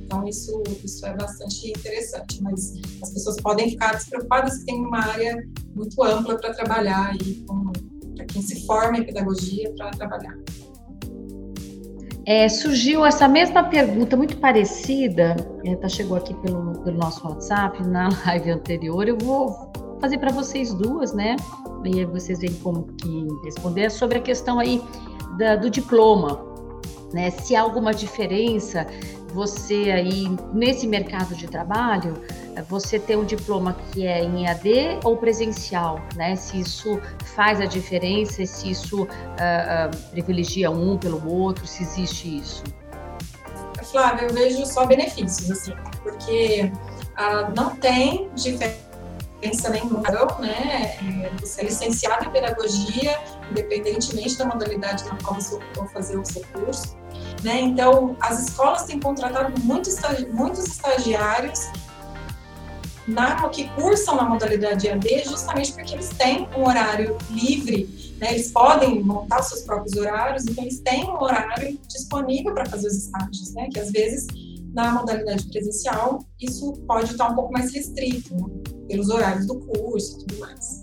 Então, 0.05 0.27
isso, 0.29 0.63
isso 0.85 1.05
é 1.07 1.17
bastante 1.17 1.71
interessante, 1.71 2.43
mas 2.43 2.75
as 3.03 3.11
pessoas 3.11 3.37
podem 3.41 3.71
ficar 3.71 3.95
despreocupadas 3.95 4.59
que 4.59 4.67
tem 4.67 4.85
uma 4.85 4.99
área 4.99 5.37
muito 5.75 6.03
ampla 6.03 6.37
para 6.37 6.53
trabalhar 6.53 7.11
aí, 7.11 7.45
para 8.15 8.27
quem 8.27 8.43
se 8.43 8.67
forma 8.67 8.99
em 8.99 9.05
pedagogia 9.05 9.73
para 9.77 9.91
trabalhar. 9.93 10.37
É, 12.27 12.49
surgiu 12.49 13.05
essa 13.05 13.29
mesma 13.29 13.65
pergunta, 13.65 14.17
muito 14.17 14.37
parecida, 14.39 15.37
é, 15.65 15.75
tá, 15.77 15.89
chegou 15.89 16.17
aqui 16.17 16.35
pelo, 16.35 16.73
pelo 16.81 16.97
nosso 16.97 17.27
WhatsApp, 17.27 17.87
na 17.87 18.09
live 18.27 18.51
anterior, 18.51 19.09
eu 19.09 19.17
vou 19.19 19.73
fazer 20.01 20.19
para 20.19 20.33
vocês 20.33 20.73
duas, 20.75 21.13
né? 21.15 21.37
E 21.85 22.01
aí 22.01 22.05
vocês 22.05 22.41
veem 22.41 22.55
como 22.57 22.85
que 22.95 23.27
responder, 23.45 23.83
é 23.83 23.89
sobre 23.91 24.19
a 24.19 24.21
questão 24.23 24.59
aí 24.59 24.83
da, 25.39 25.57
do 25.57 25.69
diploma, 25.69 26.41
né? 27.13 27.31
Se 27.31 27.55
há 27.55 27.61
alguma 27.61 27.93
diferença 27.93 28.87
você 29.35 29.91
aí 29.91 30.25
nesse 30.53 30.87
mercado 30.87 31.35
de 31.35 31.49
trabalho, 31.49 32.23
você 32.69 33.01
ter 33.01 33.19
um 33.19 33.25
diploma 33.25 33.77
que 33.91 34.07
é 34.07 34.23
em 34.23 34.47
EAD 34.47 35.01
ou 35.03 35.17
presencial, 35.17 36.01
né? 36.15 36.37
Se 36.37 36.61
isso 36.61 37.01
faz 37.35 37.61
a 37.61 37.67
diferença, 37.67 38.47
se 38.47 38.71
isso 38.71 39.03
uh, 39.03 39.07
uh, 39.07 40.11
privilegia 40.13 40.71
um 40.71 40.97
pelo 40.97 41.29
outro, 41.29 41.67
se 41.67 41.83
existe 41.83 42.39
isso. 42.39 42.63
Flávia, 43.91 44.27
eu 44.27 44.33
vejo 44.33 44.65
só 44.67 44.87
benefícios, 44.87 45.51
assim, 45.51 45.75
porque 46.03 46.71
uh, 47.19 47.53
não 47.55 47.77
tem 47.77 48.31
diferença 48.35 49.69
nenhuma, 49.69 50.01
né? 50.39 50.97
É, 51.25 51.31
você 51.41 51.61
é 51.61 51.65
licenciado 51.65 52.25
em 52.25 52.31
pedagogia, 52.31 53.21
independentemente 53.51 54.37
da 54.37 54.47
modalidade 54.47 55.05
na 55.05 55.17
qual 55.23 55.41
você 55.41 55.59
for 55.75 55.89
fazer 55.91 56.19
o 56.19 56.25
seu 56.25 56.43
curso. 56.53 56.97
Né? 57.43 57.61
Então, 57.61 58.17
as 58.21 58.49
escolas 58.49 58.85
têm 58.85 58.99
contratado 58.99 59.61
muitos, 59.61 59.97
muitos 60.33 60.67
estagiários 60.67 61.61
na, 63.07 63.49
que 63.51 63.69
cursam 63.71 64.17
na 64.17 64.25
modalidade 64.25 64.89
EAD 64.89 65.25
justamente 65.25 65.73
porque 65.73 65.95
eles 65.95 66.09
têm 66.11 66.49
um 66.57 66.67
horário 66.67 67.19
livre, 67.31 68.17
né? 68.19 68.33
eles 68.33 68.51
podem 68.51 69.03
montar 69.03 69.43
seus 69.43 69.63
próprios 69.63 69.95
horários, 69.97 70.47
então 70.47 70.65
eles 70.65 70.81
têm 70.81 71.05
um 71.05 71.23
horário 71.23 71.79
disponível 71.87 72.55
para 72.55 72.65
fazer 72.67 72.89
os 72.89 72.97
estágios, 72.97 73.53
né? 73.53 73.69
que 73.73 73.81
às 73.81 73.91
vezes 73.91 74.27
Na 74.73 74.91
modalidade 74.91 75.47
presencial, 75.51 76.19
isso 76.41 76.73
pode 76.89 77.13
estar 77.13 77.29
um 77.31 77.35
pouco 77.37 77.53
mais 77.53 77.73
restrito, 77.73 78.35
né? 78.35 78.47
pelos 78.89 79.09
horários 79.09 79.47
do 79.47 79.61
curso 79.61 80.17
e 80.17 80.27
tudo 80.27 80.41
mais. 80.41 80.81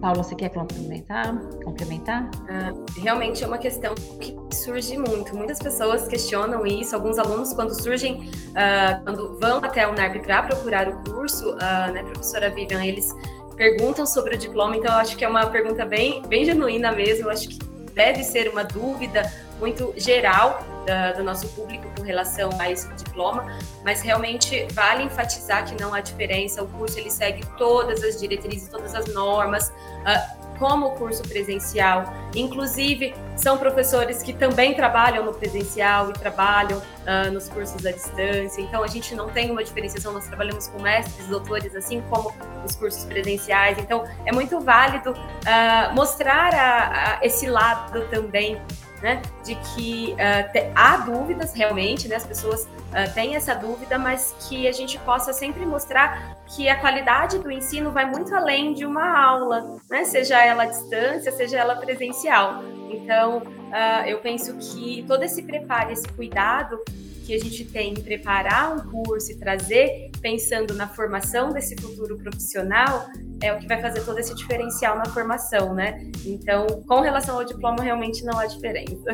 Paula, 0.00 0.22
você 0.22 0.34
quer 0.34 0.50
complementar? 0.50 1.36
complementar? 1.64 2.24
Uh, 2.24 3.00
realmente 3.00 3.42
é 3.42 3.46
uma 3.46 3.58
questão 3.58 3.94
que 3.94 4.36
surge 4.54 4.96
muito. 4.96 5.34
Muitas 5.36 5.58
pessoas 5.58 6.06
questionam 6.06 6.64
isso. 6.64 6.94
Alguns 6.94 7.18
alunos, 7.18 7.52
quando 7.52 7.70
surgem, 7.80 8.30
uh, 8.50 9.02
quando 9.04 9.38
vão 9.40 9.58
até 9.58 9.88
o 9.88 9.94
NARP 9.94 10.22
para 10.24 10.44
procurar 10.44 10.88
o 10.88 11.02
curso, 11.02 11.50
uh, 11.50 11.92
né, 11.92 12.02
professora 12.04 12.48
Vivian, 12.48 12.84
eles 12.84 13.12
perguntam 13.56 14.06
sobre 14.06 14.36
o 14.36 14.38
diploma. 14.38 14.76
Então, 14.76 14.92
eu 14.92 14.98
acho 14.98 15.16
que 15.16 15.24
é 15.24 15.28
uma 15.28 15.46
pergunta 15.46 15.84
bem, 15.84 16.22
bem 16.22 16.44
genuína 16.44 16.92
mesmo. 16.92 17.26
Eu 17.26 17.30
acho 17.30 17.48
que 17.48 17.58
deve 17.92 18.22
ser 18.22 18.48
uma 18.48 18.62
dúvida 18.62 19.22
muito 19.58 19.92
geral 19.96 20.64
da, 20.86 21.12
do 21.12 21.22
nosso 21.22 21.48
público 21.48 21.86
com 21.96 22.02
relação 22.02 22.50
a 22.58 22.70
esse 22.70 22.88
diploma, 22.94 23.46
mas 23.84 24.00
realmente 24.00 24.66
vale 24.72 25.04
enfatizar 25.04 25.64
que 25.64 25.80
não 25.80 25.94
há 25.94 26.00
diferença. 26.00 26.62
O 26.62 26.68
curso 26.68 26.98
ele 26.98 27.10
segue 27.10 27.44
todas 27.56 28.02
as 28.02 28.20
diretrizes, 28.20 28.68
todas 28.68 28.94
as 28.94 29.12
normas. 29.12 29.68
Uh, 29.68 30.48
como 30.58 30.86
o 30.86 30.90
curso 30.90 31.22
presencial. 31.22 32.12
Inclusive, 32.34 33.14
são 33.36 33.56
professores 33.56 34.22
que 34.22 34.32
também 34.32 34.74
trabalham 34.74 35.24
no 35.24 35.32
presencial 35.32 36.10
e 36.10 36.12
trabalham 36.12 36.78
uh, 36.78 37.30
nos 37.32 37.48
cursos 37.48 37.84
à 37.86 37.92
distância. 37.92 38.60
Então, 38.60 38.82
a 38.82 38.88
gente 38.88 39.14
não 39.14 39.28
tem 39.28 39.50
uma 39.50 39.62
diferenciação, 39.62 40.12
nós 40.12 40.26
trabalhamos 40.26 40.68
com 40.68 40.82
mestres, 40.82 41.26
doutores, 41.28 41.74
assim 41.74 42.02
como 42.10 42.32
os 42.64 42.74
cursos 42.76 43.04
presenciais. 43.04 43.78
Então, 43.78 44.04
é 44.26 44.32
muito 44.32 44.60
válido 44.60 45.12
uh, 45.12 45.94
mostrar 45.94 46.52
a, 46.54 47.18
a 47.18 47.24
esse 47.24 47.46
lado 47.46 48.06
também 48.08 48.60
né, 49.02 49.22
de 49.44 49.54
que 49.54 50.12
uh, 50.14 50.52
te, 50.52 50.70
há 50.74 50.96
dúvidas 50.98 51.52
realmente, 51.54 52.08
né, 52.08 52.16
as 52.16 52.26
pessoas 52.26 52.62
uh, 52.64 53.14
têm 53.14 53.36
essa 53.36 53.54
dúvida, 53.54 53.98
mas 53.98 54.34
que 54.48 54.66
a 54.66 54.72
gente 54.72 54.98
possa 55.00 55.32
sempre 55.32 55.64
mostrar 55.64 56.36
que 56.46 56.68
a 56.68 56.78
qualidade 56.78 57.38
do 57.38 57.50
ensino 57.50 57.90
vai 57.90 58.06
muito 58.06 58.34
além 58.34 58.74
de 58.74 58.84
uma 58.84 59.18
aula, 59.18 59.78
né, 59.88 60.04
seja 60.04 60.42
ela 60.42 60.64
à 60.64 60.66
distância, 60.66 61.30
seja 61.32 61.58
ela 61.58 61.76
presencial. 61.76 62.62
Então, 62.90 63.38
uh, 63.38 64.06
eu 64.06 64.18
penso 64.18 64.56
que 64.56 65.04
todo 65.06 65.22
esse 65.22 65.42
preparo, 65.42 65.92
esse 65.92 66.08
cuidado 66.08 66.78
que 67.24 67.34
a 67.34 67.38
gente 67.38 67.62
tem 67.66 67.92
em 67.92 68.00
preparar 68.00 68.74
um 68.74 68.90
curso 68.90 69.30
e 69.30 69.36
trazer, 69.36 70.10
pensando 70.22 70.72
na 70.72 70.88
formação 70.88 71.52
desse 71.52 71.76
futuro 71.76 72.16
profissional, 72.16 73.06
é 73.42 73.52
o 73.52 73.58
que 73.58 73.66
vai 73.66 73.80
fazer 73.80 74.04
todo 74.04 74.18
esse 74.18 74.34
diferencial 74.34 74.96
na 74.96 75.06
formação, 75.06 75.74
né? 75.74 76.00
Então, 76.24 76.66
com 76.86 77.00
relação 77.00 77.36
ao 77.36 77.44
diploma, 77.44 77.82
realmente 77.82 78.24
não 78.24 78.38
há 78.38 78.46
diferença. 78.46 79.10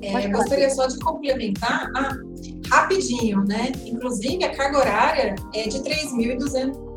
É, 0.00 0.28
gostaria 0.28 0.68
só 0.70 0.86
de 0.86 0.98
complementar 0.98 1.90
ah, 1.96 2.14
rapidinho, 2.68 3.44
né? 3.44 3.72
Inclusive, 3.84 4.44
a 4.44 4.54
carga 4.54 4.78
horária 4.78 5.34
é 5.54 5.68
de 5.68 5.78
3.200 5.78 6.93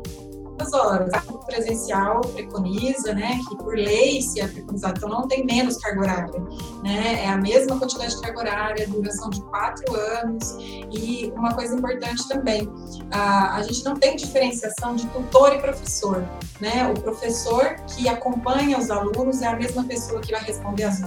horas. 0.72 1.10
O 1.28 1.38
presencial 1.38 2.20
preconiza, 2.20 3.14
né, 3.14 3.38
que 3.48 3.56
por 3.56 3.74
lei 3.74 4.20
se 4.20 4.40
é 4.40 4.48
preconizado, 4.48 4.94
então 4.96 5.08
não 5.08 5.26
tem 5.26 5.44
menos 5.44 5.76
carga 5.78 6.00
horária, 6.00 6.40
né, 6.82 7.24
é 7.24 7.28
a 7.28 7.36
mesma 7.36 7.78
quantidade 7.78 8.14
de 8.14 8.20
carga 8.20 8.38
horária, 8.38 8.88
duração 8.88 9.30
de 9.30 9.40
quatro 9.42 9.94
anos, 9.94 10.56
e 10.90 11.32
uma 11.36 11.54
coisa 11.54 11.74
importante 11.74 12.26
também, 12.28 12.68
a, 13.10 13.56
a 13.56 13.62
gente 13.62 13.84
não 13.84 13.94
tem 13.94 14.16
diferenciação 14.16 14.94
de 14.96 15.06
tutor 15.08 15.54
e 15.54 15.58
professor, 15.58 16.24
né, 16.60 16.92
o 16.96 17.00
professor 17.00 17.76
que 17.86 18.08
acompanha 18.08 18.78
os 18.78 18.90
alunos 18.90 19.42
é 19.42 19.46
a 19.46 19.56
mesma 19.56 19.84
pessoa 19.84 20.20
que 20.20 20.32
vai 20.32 20.42
responder 20.42 20.84
as 20.84 21.00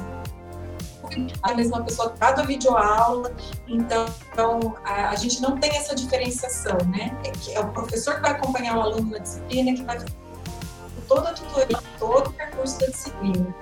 a 1.42 1.54
mesma 1.54 1.84
pessoa 1.84 2.14
cada 2.20 2.44
videoaula, 2.44 3.34
então 3.68 4.06
a, 4.84 5.10
a, 5.10 5.16
gente 5.16 5.42
não 5.42 5.58
tem 5.58 5.72
essa 5.72 5.96
diferenciação, 5.96 6.78
né? 6.88 7.16
É, 7.24 7.54
é 7.56 7.60
o 7.60 7.70
professor 7.70 8.16
que 8.16 8.22
vai 8.22 8.32
acompanhar 8.32 8.78
o 8.78 8.82
aluno 8.82 9.12
na 9.12 9.18
disciplina, 9.18 9.74
que 9.74 9.84
vai 9.84 9.98
toda 11.08 11.30
a 11.30 11.34
tutoria, 11.34 11.80
todo 12.00 12.28
o 12.28 12.34
percurso 12.34 12.80
da 12.80 12.88
disciplina. 12.88 13.56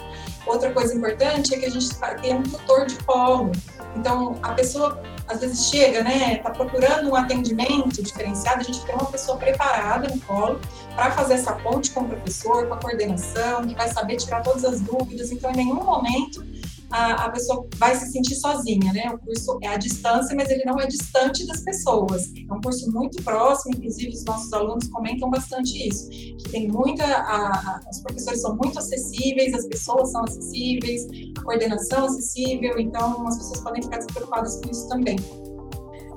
Outra 0.46 0.72
coisa 0.72 0.94
importante 0.94 1.54
é 1.54 1.60
que 1.60 1.66
a 1.66 1.70
gente 1.70 1.90
tem 2.22 2.36
um 2.36 2.44
tutor 2.44 2.86
de 2.86 2.96
polo. 3.04 3.52
Então, 3.96 4.38
a 4.44 4.54
pessoa 4.54 5.02
às 5.28 5.42
vezes 5.42 5.68
chega, 5.68 6.04
né, 6.04 6.38
está 6.38 6.50
procurando 6.50 7.10
um 7.10 7.16
atendimento 7.16 8.02
diferenciado, 8.02 8.62
a 8.62 8.64
gente 8.64 8.84
tem 8.84 8.96
uma 8.96 9.06
pessoa 9.06 9.38
preparada 9.38 10.08
no 10.08 10.20
polo 10.22 10.60
para 10.96 11.12
fazer 11.12 11.36
essa 11.36 11.54
ponte 11.54 11.92
com 11.92 12.02
o 12.02 12.08
professor, 12.10 12.68
com 12.68 12.74
a 12.74 12.78
coordenação, 12.78 13.66
que 13.68 13.76
vai 13.76 13.88
saber 13.90 14.16
tirar 14.18 14.42
todas 14.42 14.66
as 14.66 14.82
dúvidas. 14.82 15.32
Então, 15.32 15.52
em 15.52 15.58
nenhum 15.58 15.84
momento 15.84 16.44
a, 16.92 17.26
a, 17.26 17.30
pessoa 17.30 17.68
vai 17.76 17.96
se 17.96 18.12
sentir 18.12 18.36
sozinha, 18.36 18.92
né? 18.94 19.12
O 19.14 19.18
curso 19.20 19.60
é 19.62 19.68
à 19.68 19.78
distância, 19.78 20.36
mas 20.36 20.50
ele 20.50 20.64
não 20.66 20.80
é 20.80 20.88
distante 20.88 21.46
das 21.46 21.62
pessoas. 21.62 22.32
É 22.50 22.54
um 22.54 22.62
curso 22.62 22.92
muito 22.92 23.22
próximo, 23.24 23.76
inclusive 23.76 24.10
os 24.10 24.24
nossos 24.26 24.52
alunos 24.54 24.88
comentam 24.88 25.30
bastante 25.30 25.88
isso, 25.88 26.10
que 26.10 26.50
tem 26.50 26.68
muita, 26.68 27.06
a, 27.06 27.48
a, 27.48 27.82
os 27.90 28.00
professores 28.02 28.42
são 28.42 28.56
muito 28.56 28.80
acessíveis, 28.80 29.54
as 29.54 29.66
pessoas 29.68 30.12
são 30.12 30.24
acessíveis, 30.24 31.08
a 31.38 31.44
coordenação 31.44 32.04
é 32.04 32.08
acessível, 32.08 32.80
então 32.80 33.28
as 33.28 33.38
pessoas 33.38 33.62
podem 33.62 33.84
ficar 33.84 33.98
despreocupadas 33.98 34.60
com 34.62 34.72
isso 34.72 34.88
também. 34.88 35.18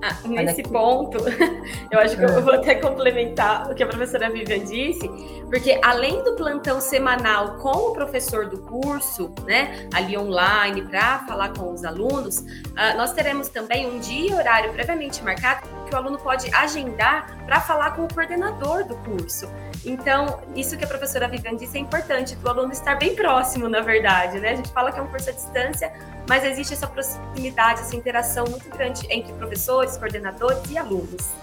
Ah, 0.02 0.18
nesse 0.26 0.64
ponto, 0.64 1.18
eu 1.92 2.00
acho 2.00 2.16
que 2.16 2.24
eu 2.24 2.42
vou 2.42 2.54
até 2.54 2.74
complementar 2.76 3.70
o 3.70 3.74
que 3.74 3.82
a 3.82 3.86
professora 3.86 4.30
Vivian 4.30 4.64
disse, 4.64 5.06
porque 5.50 5.78
além 5.84 6.24
do 6.24 6.34
plantão 6.36 6.80
semanal 6.80 7.58
com 7.58 7.90
o 7.90 7.92
professor 7.92 8.46
do 8.46 8.56
curso, 8.62 9.30
né, 9.44 9.86
ali 9.92 10.16
online, 10.16 10.80
para 10.80 11.18
falar 11.28 11.50
com 11.50 11.70
os 11.70 11.84
alunos, 11.84 12.38
uh, 12.38 12.96
nós 12.96 13.12
teremos 13.12 13.48
também 13.48 13.86
um 13.86 13.98
dia 13.98 14.30
e 14.30 14.34
horário 14.34 14.72
previamente 14.72 15.22
marcado 15.22 15.68
que 15.86 15.94
o 15.94 15.98
aluno 15.98 16.16
pode 16.16 16.52
agendar 16.54 17.36
para 17.44 17.60
falar 17.60 17.94
com 17.94 18.04
o 18.04 18.08
coordenador 18.08 18.84
do 18.84 18.96
curso. 18.96 19.46
Então, 19.84 20.40
isso 20.56 20.78
que 20.78 20.84
a 20.84 20.88
professora 20.88 21.28
Vivian 21.28 21.56
disse 21.56 21.76
é 21.76 21.80
importante, 21.80 22.38
o 22.42 22.48
aluno 22.48 22.72
estar 22.72 22.94
bem 22.94 23.14
próximo, 23.14 23.68
na 23.68 23.80
verdade, 23.80 24.40
né? 24.40 24.52
A 24.52 24.54
gente 24.54 24.72
fala 24.72 24.90
que 24.90 24.98
é 24.98 25.02
um 25.02 25.08
curso 25.08 25.28
à 25.28 25.32
distância, 25.32 25.92
mas 26.26 26.42
existe 26.42 26.72
essa 26.72 26.86
proximidade, 26.86 27.80
essa 27.80 27.94
interação 27.94 28.46
muito 28.46 28.70
grande 28.70 29.06
entre 29.10 29.30
professores, 29.34 29.98
coordenadores 29.98 30.62
e 30.70 30.78
alunos. 30.78 31.34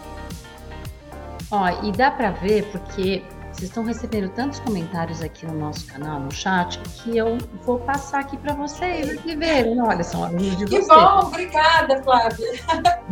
Ó, 1.51 1.67
e 1.83 1.91
dá 1.91 2.11
para 2.11 2.31
ver 2.31 2.65
porque 2.71 3.23
vocês 3.51 3.69
estão 3.69 3.83
recebendo 3.83 4.29
tantos 4.29 4.59
comentários 4.59 5.21
aqui 5.21 5.45
no 5.45 5.53
nosso 5.53 5.85
canal, 5.87 6.19
no 6.19 6.31
chat, 6.31 6.79
que 6.79 7.17
eu 7.17 7.37
vou 7.65 7.79
passar 7.79 8.19
aqui 8.19 8.37
para 8.37 8.53
vocês 8.53 9.09
aqui 9.09 9.35
verem. 9.35 9.81
Olha, 9.81 10.03
são 10.03 10.23
alunos 10.23 10.55
de 10.57 10.65
vocês. 10.65 10.87
Que 10.87 10.93
bom, 10.93 11.19
obrigada, 11.27 12.01
Flávia. 12.03 12.47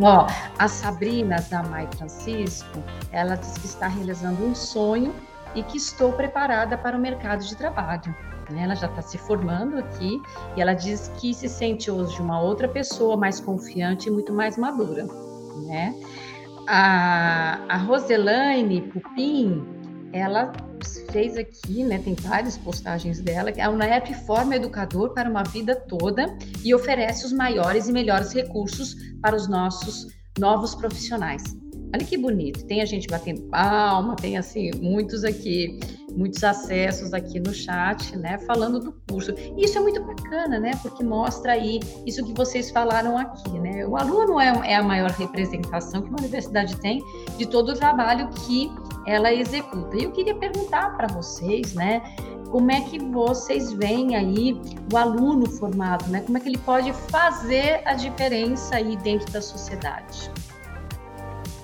Ó, 0.00 0.26
a 0.58 0.68
Sabrina 0.68 1.36
da 1.50 1.62
Mai 1.64 1.88
Francisco, 1.96 2.82
ela 3.12 3.34
diz 3.34 3.58
que 3.58 3.66
está 3.66 3.88
realizando 3.88 4.44
um 4.44 4.54
sonho 4.54 5.12
e 5.54 5.62
que 5.62 5.76
estou 5.76 6.12
preparada 6.12 6.78
para 6.78 6.96
o 6.96 7.00
mercado 7.00 7.44
de 7.44 7.56
trabalho. 7.56 8.14
Né? 8.48 8.62
Ela 8.62 8.76
já 8.76 8.86
está 8.86 9.02
se 9.02 9.18
formando 9.18 9.78
aqui 9.78 10.22
e 10.56 10.62
ela 10.62 10.72
diz 10.72 11.10
que 11.18 11.34
se 11.34 11.48
sente 11.48 11.90
hoje 11.90 12.20
uma 12.22 12.40
outra 12.40 12.68
pessoa 12.68 13.16
mais 13.16 13.40
confiante 13.40 14.08
e 14.08 14.12
muito 14.12 14.32
mais 14.32 14.56
madura. 14.56 15.06
Né? 15.66 15.94
A, 16.70 17.64
a 17.66 17.76
Roselaine 17.78 18.82
Pupim, 18.82 19.64
ela 20.12 20.52
fez 21.10 21.34
aqui, 21.38 21.82
né, 21.82 21.98
tem 21.98 22.14
várias 22.14 22.58
postagens 22.58 23.22
dela, 23.22 23.50
a 23.58 23.70
UNEP 23.70 24.12
forma 24.26 24.54
educador 24.54 25.14
para 25.14 25.30
uma 25.30 25.42
vida 25.42 25.74
toda 25.74 26.26
e 26.62 26.74
oferece 26.74 27.24
os 27.24 27.32
maiores 27.32 27.88
e 27.88 27.92
melhores 27.92 28.34
recursos 28.34 28.94
para 29.22 29.34
os 29.34 29.48
nossos 29.48 30.08
novos 30.38 30.74
profissionais. 30.74 31.42
Olha 31.94 32.04
que 32.04 32.16
bonito, 32.16 32.64
tem 32.66 32.82
a 32.82 32.84
gente 32.84 33.08
batendo 33.08 33.42
palma, 33.42 34.14
tem 34.16 34.36
assim, 34.36 34.70
muitos 34.80 35.24
aqui 35.24 35.78
muitos 36.18 36.42
acessos 36.42 37.14
aqui 37.14 37.38
no 37.38 37.54
chat, 37.54 38.16
né, 38.16 38.38
falando 38.38 38.80
do 38.80 38.92
curso. 39.08 39.32
E 39.56 39.64
isso 39.64 39.78
é 39.78 39.80
muito 39.80 40.02
bacana, 40.02 40.58
né, 40.58 40.72
porque 40.82 41.04
mostra 41.04 41.52
aí 41.52 41.78
isso 42.04 42.24
que 42.24 42.32
vocês 42.32 42.70
falaram 42.70 43.16
aqui, 43.16 43.50
né. 43.60 43.86
O 43.86 43.96
aluno 43.96 44.40
é, 44.40 44.72
é 44.72 44.76
a 44.76 44.82
maior 44.82 45.10
representação 45.10 46.02
que 46.02 46.08
uma 46.08 46.18
universidade 46.18 46.76
tem 46.80 47.02
de 47.36 47.46
todo 47.46 47.70
o 47.70 47.74
trabalho 47.74 48.28
que 48.30 48.68
ela 49.06 49.32
executa. 49.32 49.96
E 49.96 50.04
eu 50.04 50.10
queria 50.10 50.34
perguntar 50.34 50.96
para 50.96 51.06
vocês, 51.06 51.74
né, 51.74 52.02
como 52.50 52.72
é 52.72 52.80
que 52.80 52.98
vocês 52.98 53.72
veem 53.72 54.16
aí 54.16 54.60
o 54.92 54.96
aluno 54.96 55.48
formado, 55.50 56.10
né? 56.10 56.22
Como 56.22 56.38
é 56.38 56.40
que 56.40 56.48
ele 56.48 56.56
pode 56.56 56.90
fazer 56.94 57.82
a 57.84 57.92
diferença 57.92 58.76
aí 58.76 58.96
dentro 58.96 59.30
da 59.30 59.42
sociedade? 59.42 60.30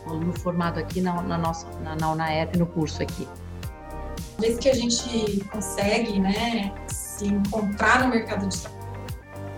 Aluno 0.06 0.32
formado 0.32 0.78
aqui 0.78 1.00
na, 1.00 1.22
na 1.22 1.38
nossa, 1.38 1.66
na, 1.80 1.96
na 1.96 2.10
UNAEP, 2.12 2.58
no 2.58 2.66
curso 2.66 3.02
aqui 3.02 3.26
vez 4.38 4.58
que 4.58 4.68
a 4.68 4.74
gente 4.74 5.44
consegue 5.50 6.18
né, 6.18 6.72
se 6.88 7.26
encontrar 7.26 8.02
no 8.02 8.08
mercado 8.08 8.48
de 8.48 8.58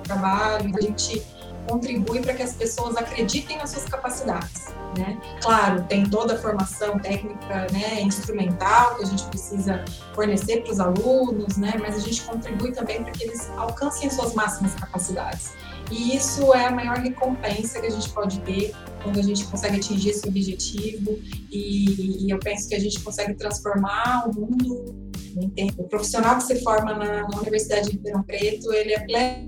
trabalho, 0.05 0.73
a 0.77 0.81
gente 0.81 1.23
contribui 1.69 2.21
para 2.21 2.35
que 2.35 2.43
as 2.43 2.53
pessoas 2.53 2.97
acreditem 2.97 3.59
nas 3.59 3.71
suas 3.71 3.87
capacidades. 3.87 4.67
Né? 4.97 5.19
Claro, 5.43 5.83
tem 5.85 6.09
toda 6.09 6.35
a 6.35 6.39
formação 6.39 6.99
técnica, 6.99 7.67
né, 7.73 8.01
instrumental 8.01 8.95
que 8.95 9.03
a 9.03 9.07
gente 9.07 9.25
precisa 9.25 9.85
fornecer 10.15 10.63
para 10.63 10.73
os 10.73 10.81
alunos, 10.81 11.57
né, 11.57 11.75
mas 11.81 11.97
a 11.97 11.99
gente 11.99 12.23
contribui 12.23 12.73
também 12.73 13.03
para 13.03 13.11
que 13.11 13.25
eles 13.25 13.51
alcancem 13.57 14.09
suas 14.09 14.33
máximas 14.35 14.75
capacidades. 14.75 15.53
E 15.91 16.17
isso 16.17 16.53
é 16.55 16.67
a 16.67 16.71
maior 16.71 16.99
recompensa 16.99 17.81
que 17.81 17.87
a 17.87 17.91
gente 17.91 18.09
pode 18.11 18.41
ter 18.41 18.73
quando 19.03 19.19
a 19.19 19.23
gente 19.23 19.45
consegue 19.45 19.77
atingir 19.77 20.11
esse 20.11 20.27
objetivo. 20.29 21.19
E, 21.51 22.27
e 22.27 22.31
eu 22.31 22.39
penso 22.39 22.69
que 22.69 22.75
a 22.75 22.81
gente 22.81 23.01
consegue 23.01 23.35
transformar 23.35 24.29
o 24.29 24.41
mundo. 24.41 25.07
O 25.79 25.85
profissional 25.85 26.37
que 26.39 26.45
se 26.45 26.63
forma 26.63 26.95
na, 26.95 27.29
na 27.29 27.41
Universidade 27.41 27.87
de 27.87 27.93
Ribeirão 27.93 28.23
Preto, 28.23 28.73
ele 28.73 28.95
é 28.95 29.47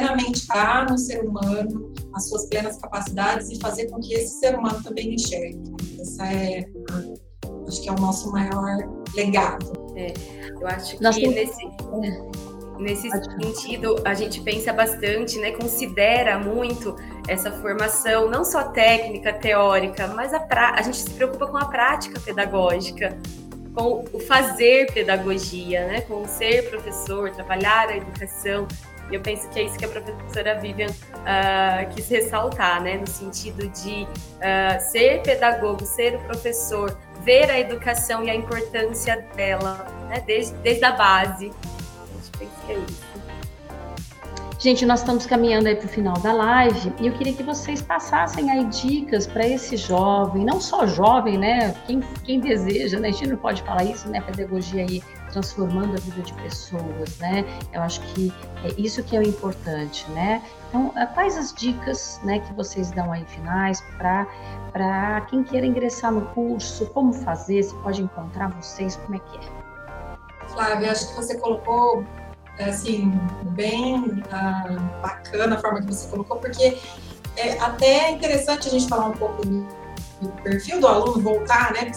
plenamente 0.00 0.46
cá 0.46 0.86
no 0.88 0.96
ser 0.96 1.24
humano, 1.24 1.92
as 2.14 2.28
suas 2.28 2.46
plenas 2.46 2.76
capacidades 2.78 3.50
e 3.50 3.58
fazer 3.58 3.90
com 3.90 4.00
que 4.00 4.14
esse 4.14 4.38
ser 4.38 4.56
humano 4.56 4.82
também 4.82 5.14
enxergue. 5.14 5.60
Essa 6.00 6.26
é, 6.32 6.64
acho 7.66 7.82
que 7.82 7.88
é 7.88 7.92
o 7.92 8.00
nosso 8.00 8.30
maior 8.30 8.78
legado. 9.14 9.72
É, 9.96 10.14
eu 10.60 10.66
acho 10.66 10.96
que 10.96 11.02
Nossa, 11.02 11.20
nesse, 11.20 11.62
nesse 12.80 13.10
sentido 13.10 14.00
a 14.04 14.14
gente 14.14 14.40
pensa 14.40 14.72
bastante, 14.72 15.38
né, 15.38 15.52
considera 15.52 16.38
muito 16.38 16.96
essa 17.28 17.50
formação, 17.50 18.28
não 18.28 18.44
só 18.44 18.64
técnica, 18.64 19.32
teórica, 19.32 20.08
mas 20.08 20.32
a, 20.34 20.40
pra, 20.40 20.74
a 20.74 20.82
gente 20.82 20.98
se 20.98 21.10
preocupa 21.10 21.46
com 21.46 21.56
a 21.56 21.66
prática 21.66 22.18
pedagógica, 22.18 23.16
com 23.74 24.04
o 24.12 24.18
fazer 24.20 24.92
pedagogia, 24.92 25.86
né, 25.86 26.00
com 26.02 26.26
ser 26.26 26.68
professor, 26.70 27.30
trabalhar 27.30 27.88
a 27.88 27.96
educação. 27.96 28.66
E 29.10 29.16
eu 29.16 29.20
penso 29.20 29.48
que 29.48 29.58
é 29.58 29.64
isso 29.64 29.76
que 29.76 29.84
a 29.84 29.88
professora 29.88 30.58
Vivian 30.60 30.88
uh, 30.88 31.94
quis 31.94 32.08
ressaltar, 32.08 32.80
né? 32.80 32.96
No 32.96 33.08
sentido 33.08 33.66
de 33.66 34.04
uh, 34.04 34.80
ser 34.92 35.20
pedagogo, 35.22 35.84
ser 35.84 36.16
professor, 36.20 36.96
ver 37.24 37.50
a 37.50 37.58
educação 37.58 38.22
e 38.22 38.30
a 38.30 38.34
importância 38.34 39.26
dela, 39.34 39.84
né? 40.08 40.22
Desde, 40.24 40.54
desde 40.58 40.84
a 40.84 40.92
base. 40.92 41.50
É 42.68 42.74
isso. 42.74 43.40
Gente, 44.60 44.84
nós 44.84 45.00
estamos 45.00 45.24
caminhando 45.24 45.68
aí 45.68 45.74
para 45.74 45.86
o 45.86 45.88
final 45.88 46.12
da 46.18 46.34
live 46.34 46.92
e 47.00 47.06
eu 47.06 47.14
queria 47.14 47.32
que 47.32 47.42
vocês 47.42 47.80
passassem 47.80 48.50
aí 48.50 48.66
dicas 48.66 49.26
para 49.26 49.48
esse 49.48 49.74
jovem, 49.74 50.44
não 50.44 50.60
só 50.60 50.86
jovem, 50.86 51.38
né? 51.38 51.74
Quem, 51.86 52.00
quem 52.24 52.40
deseja, 52.40 53.00
né? 53.00 53.08
A 53.08 53.10
gente 53.10 53.30
não 53.30 53.38
pode 53.38 53.62
falar 53.62 53.84
isso, 53.84 54.06
né? 54.10 54.20
Pedagogia 54.20 54.82
aí 54.82 55.02
transformando 55.32 55.94
a 55.94 56.00
vida 56.00 56.20
de 56.20 56.34
pessoas, 56.34 57.16
né? 57.18 57.42
Eu 57.72 57.80
acho 57.80 58.02
que 58.02 58.30
é 58.62 58.78
isso 58.78 59.02
que 59.02 59.16
é 59.16 59.20
o 59.20 59.22
importante, 59.22 60.04
né? 60.10 60.42
Então, 60.68 60.92
é, 60.94 61.06
quais 61.06 61.38
as 61.38 61.54
dicas, 61.54 62.20
né, 62.22 62.40
que 62.40 62.52
vocês 62.52 62.90
dão 62.90 63.10
aí 63.10 63.24
finais 63.24 63.80
para 63.96 64.26
para 64.72 65.22
quem 65.22 65.42
queira 65.42 65.66
ingressar 65.66 66.12
no 66.12 66.26
curso, 66.26 66.84
como 66.88 67.14
fazer, 67.14 67.62
se 67.62 67.74
pode 67.76 68.02
encontrar 68.02 68.48
vocês, 68.50 68.94
como 68.94 69.16
é 69.16 69.18
que 69.18 69.38
é? 69.38 70.48
Flávia, 70.48 70.92
acho 70.92 71.08
que 71.08 71.14
você 71.14 71.38
colocou 71.38 72.04
assim, 72.66 73.12
bem 73.52 74.22
ah, 74.30 74.76
bacana 75.02 75.56
a 75.56 75.58
forma 75.58 75.80
que 75.80 75.86
você 75.86 76.08
colocou, 76.08 76.36
porque 76.38 76.76
é 77.36 77.58
até 77.58 78.10
interessante 78.10 78.68
a 78.68 78.70
gente 78.70 78.88
falar 78.88 79.06
um 79.06 79.16
pouco 79.16 79.44
do, 79.46 79.66
do 80.20 80.28
perfil 80.42 80.80
do 80.80 80.86
aluno, 80.86 81.20
voltar, 81.20 81.72
né? 81.72 81.90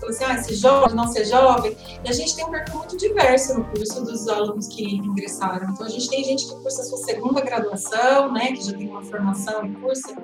Falou 0.00 0.10
assim, 0.10 0.24
ah, 0.24 0.42
ser 0.42 0.54
jovem, 0.54 0.96
não 0.96 1.06
ser 1.06 1.24
jovem. 1.24 1.76
E 2.04 2.08
a 2.08 2.12
gente 2.12 2.34
tem 2.34 2.44
um 2.44 2.50
perfil 2.50 2.78
muito 2.78 2.96
diverso 2.96 3.58
no 3.58 3.64
curso 3.64 4.04
dos 4.04 4.28
alunos 4.28 4.66
que 4.68 4.96
ingressaram. 4.96 5.70
Então, 5.70 5.86
a 5.86 5.88
gente 5.88 6.08
tem 6.08 6.24
gente 6.24 6.46
que 6.46 6.54
cursa 6.56 6.82
a 6.82 6.84
sua 6.84 6.98
segunda 6.98 7.40
graduação, 7.40 8.32
né? 8.32 8.52
Que 8.52 8.62
já 8.62 8.76
tem 8.76 8.88
uma 8.88 9.02
formação 9.02 9.64
e 9.64 9.74
cursa. 9.76 10.14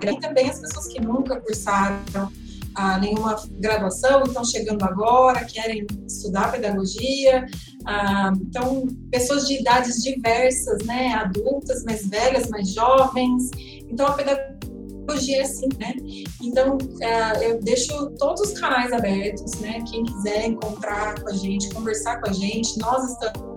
Tem 0.00 0.18
também 0.18 0.48
as 0.48 0.60
pessoas 0.60 0.86
que 0.86 1.00
nunca 1.00 1.40
cursaram 1.40 2.30
a 2.74 2.98
nenhuma 2.98 3.36
graduação, 3.52 4.22
estão 4.24 4.44
chegando 4.44 4.84
agora, 4.84 5.44
querem 5.44 5.86
estudar 6.06 6.52
pedagogia. 6.52 7.46
Ah, 7.86 8.32
então, 8.40 8.86
pessoas 9.10 9.46
de 9.46 9.60
idades 9.60 10.02
diversas, 10.02 10.84
né? 10.84 11.14
Adultas, 11.14 11.84
mais 11.84 12.06
velhas, 12.06 12.48
mais 12.48 12.72
jovens. 12.72 13.50
Então, 13.88 14.06
a 14.06 14.12
pedagogia 14.12 15.38
é 15.38 15.42
assim, 15.42 15.68
né? 15.78 15.94
Então, 16.42 16.78
é, 17.00 17.50
eu 17.50 17.60
deixo 17.62 18.10
todos 18.18 18.40
os 18.40 18.58
canais 18.58 18.92
abertos, 18.92 19.60
né? 19.60 19.82
Quem 19.90 20.04
quiser 20.04 20.46
encontrar 20.46 21.20
com 21.20 21.28
a 21.28 21.34
gente, 21.34 21.72
conversar 21.72 22.20
com 22.20 22.30
a 22.30 22.32
gente, 22.32 22.78
nós 22.78 23.12
estamos 23.12 23.53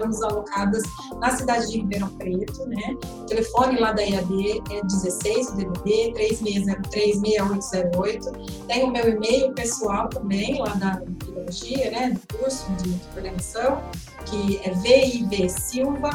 estamos 0.00 0.22
alocadas 0.22 0.82
na 1.20 1.30
cidade 1.30 1.70
de 1.70 1.76
Ribeirão 1.78 2.08
Preto, 2.08 2.66
né? 2.66 2.96
O 3.20 3.24
telefone 3.26 3.78
lá 3.78 3.92
da 3.92 4.02
IAD 4.02 4.62
é 4.70 4.82
16, 4.82 5.50
o 5.50 5.56
DDD 5.56 6.14
3603-6808. 7.22 8.66
Tem 8.66 8.84
o 8.84 8.90
meu 8.90 9.06
e-mail 9.10 9.52
pessoal 9.52 10.08
também, 10.08 10.58
lá 10.58 10.72
da 10.74 11.02
pedagogia, 11.24 11.90
né? 11.90 12.12
Do 12.12 12.38
curso 12.38 12.72
de 12.82 12.94
coordenação, 13.12 13.82
que 14.24 14.58
é 14.64 14.70
vibsilva.br. 14.70 16.10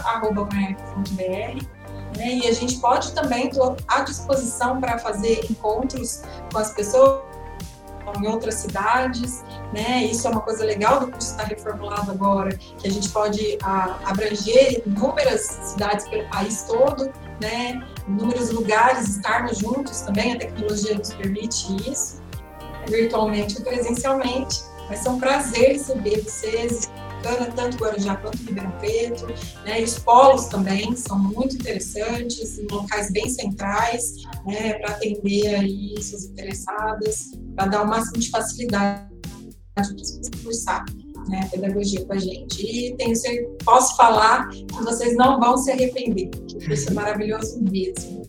Né? 2.17 2.35
E 2.37 2.47
a 2.47 2.53
gente 2.53 2.79
pode 2.79 3.11
também, 3.11 3.49
estou 3.49 3.77
à 3.87 4.01
disposição 4.01 4.79
para 4.79 4.97
fazer 4.97 5.45
encontros 5.51 6.23
com 6.51 6.57
as 6.57 6.73
pessoas 6.73 7.34
em 8.21 8.27
outras 8.27 8.55
cidades, 8.55 9.43
né? 9.73 10.03
Isso 10.03 10.27
é 10.27 10.31
uma 10.31 10.41
coisa 10.41 10.63
legal 10.63 10.99
do 10.99 11.11
curso 11.11 11.31
estar 11.31 11.45
reformulado 11.45 12.11
agora, 12.11 12.55
que 12.57 12.87
a 12.87 12.91
gente 12.91 13.09
pode 13.09 13.57
a, 13.63 13.97
abranger 14.05 14.83
inúmeras 14.85 15.41
cidades 15.41 16.07
pelo 16.07 16.29
país 16.29 16.63
todo, 16.63 17.11
né? 17.41 17.85
Inúmeros 18.07 18.51
lugares, 18.51 19.07
estarmos 19.07 19.57
juntos 19.57 20.01
também, 20.01 20.33
a 20.33 20.39
tecnologia 20.39 20.95
nos 20.97 21.13
permite 21.13 21.89
isso, 21.89 22.21
virtualmente 22.87 23.57
ou 23.57 23.63
presencialmente. 23.63 24.63
Vai 24.87 24.97
ser 24.97 25.09
um 25.09 25.19
prazer 25.19 25.73
receber 25.73 26.21
vocês, 26.21 26.91
tanto 27.55 27.77
Guarujá 27.77 28.15
quanto 28.17 28.37
Ribeirão 28.37 28.71
Preto, 28.79 29.27
né? 29.63 29.81
E 29.81 29.83
os 29.83 29.99
polos 29.99 30.45
também 30.45 30.95
são 30.95 31.17
muito 31.17 31.55
interessantes, 31.55 32.59
em 32.59 32.67
locais 32.67 33.11
bem 33.11 33.29
centrais, 33.29 34.23
né? 34.45 34.73
Para 34.75 34.95
atender 34.95 35.55
aí 35.55 35.95
suas 36.01 36.25
interessadas, 36.25 37.31
para 37.55 37.67
dar 37.67 37.83
o 37.83 37.87
máximo 37.87 38.19
de 38.19 38.29
facilidade 38.29 39.15
para 39.73 39.83
as 39.83 39.91
pessoas 39.91 40.29
cursar 40.41 40.85
né, 41.27 41.47
pedagogia 41.51 42.05
com 42.05 42.13
a 42.13 42.17
gente. 42.17 42.65
E 42.65 42.95
tenho 42.95 43.15
posso 43.63 43.95
falar 43.97 44.47
que 44.49 44.83
vocês 44.83 45.15
não 45.15 45.39
vão 45.39 45.57
se 45.57 45.71
arrepender, 45.71 46.29
que 46.29 46.55
o 46.55 46.65
curso 46.65 46.89
é 46.89 46.93
maravilhoso 46.93 47.61
mesmo. 47.61 48.24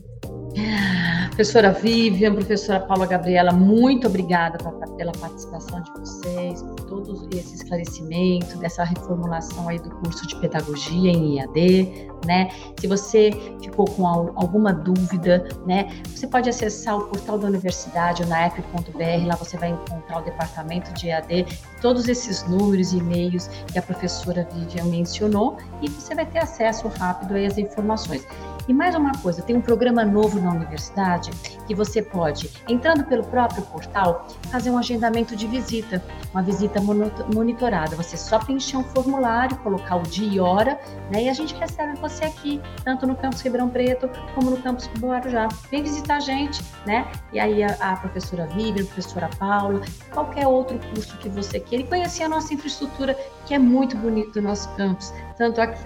Professora 1.29 1.71
Vivian, 1.71 2.33
professora 2.33 2.79
Paula 2.79 3.05
Gabriela, 3.05 3.51
muito 3.51 4.07
obrigada 4.07 4.57
pela 4.97 5.11
participação 5.11 5.83
de 5.83 5.91
vocês, 5.91 6.63
por 6.63 6.75
todo 6.87 7.29
esse 7.31 7.57
esclarecimento 7.57 8.57
dessa 8.57 8.83
reformulação 8.83 9.69
aí 9.69 9.77
do 9.77 9.91
curso 9.97 10.25
de 10.25 10.35
pedagogia 10.39 11.11
em 11.11 11.37
IAD, 11.37 12.09
né? 12.25 12.49
Se 12.79 12.87
você 12.87 13.29
ficou 13.61 13.85
com 13.85 14.07
alguma 14.07 14.73
dúvida, 14.73 15.47
né, 15.67 15.89
você 16.07 16.25
pode 16.25 16.49
acessar 16.49 16.97
o 16.97 17.07
portal 17.07 17.37
da 17.37 17.47
universidade, 17.47 18.23
o 18.23 18.25
naep.br, 18.25 19.27
lá 19.27 19.35
você 19.35 19.57
vai 19.57 19.69
encontrar 19.69 20.21
o 20.21 20.25
departamento 20.25 20.91
de 20.93 21.09
EAD, 21.09 21.45
todos 21.83 22.07
esses 22.07 22.47
números 22.49 22.93
e 22.93 22.97
e-mails 22.97 23.47
que 23.71 23.77
a 23.77 23.81
professora 23.83 24.47
Vivian 24.51 24.85
mencionou 24.85 25.57
e 25.83 25.87
você 25.87 26.15
vai 26.15 26.25
ter 26.25 26.39
acesso 26.39 26.87
rápido 26.87 27.35
às 27.35 27.59
informações. 27.59 28.25
E 28.67 28.73
mais 28.73 28.93
uma 28.95 29.13
coisa, 29.13 29.41
tem 29.41 29.55
um 29.55 29.61
programa 29.61 30.03
novo 30.03 30.41
na 30.41 30.51
universidade 30.51 31.31
que 31.65 31.73
você 31.73 32.01
pode, 32.01 32.51
entrando 32.67 33.05
pelo 33.05 33.23
próprio 33.23 33.63
portal, 33.63 34.27
fazer 34.51 34.69
um 34.69 34.77
agendamento 34.77 35.37
de 35.37 35.47
visita, 35.47 36.03
uma 36.33 36.43
visita 36.43 36.81
monitorada. 36.81 37.95
Você 37.95 38.17
só 38.17 38.39
preencher 38.39 38.75
um 38.75 38.83
formulário, 38.83 39.57
colocar 39.59 39.95
o 39.95 40.03
dia 40.03 40.27
e 40.27 40.39
hora, 40.39 40.77
né? 41.09 41.23
E 41.23 41.29
a 41.29 41.33
gente 41.33 41.55
recebe 41.55 41.97
você 41.97 42.25
aqui, 42.25 42.61
tanto 42.83 43.07
no 43.07 43.15
campus 43.15 43.39
Ribeirão 43.39 43.69
Preto 43.69 44.09
como 44.35 44.49
no 44.49 44.57
campus 44.57 44.89
Guarujá. 44.99 45.47
Vem 45.71 45.83
visitar 45.83 46.17
a 46.17 46.19
gente, 46.19 46.61
né? 46.85 47.09
E 47.31 47.39
aí 47.39 47.63
a, 47.63 47.69
a 47.79 47.95
professora 47.95 48.47
Vivian, 48.47 48.83
a 48.83 48.87
professora 48.87 49.29
Paula, 49.39 49.81
qualquer 50.11 50.45
outro 50.45 50.77
curso 50.93 51.17
que 51.19 51.29
você 51.29 51.57
queira 51.57 51.85
e 51.85 51.87
conhecer 51.87 52.23
a 52.23 52.29
nossa 52.29 52.53
infraestrutura, 52.53 53.17
que 53.45 53.53
é 53.53 53.59
muito 53.59 53.95
bonito 53.95 54.33
do 54.33 54.41
nosso 54.41 54.67
campus, 54.75 55.13
tanto 55.37 55.61
aqui, 55.61 55.81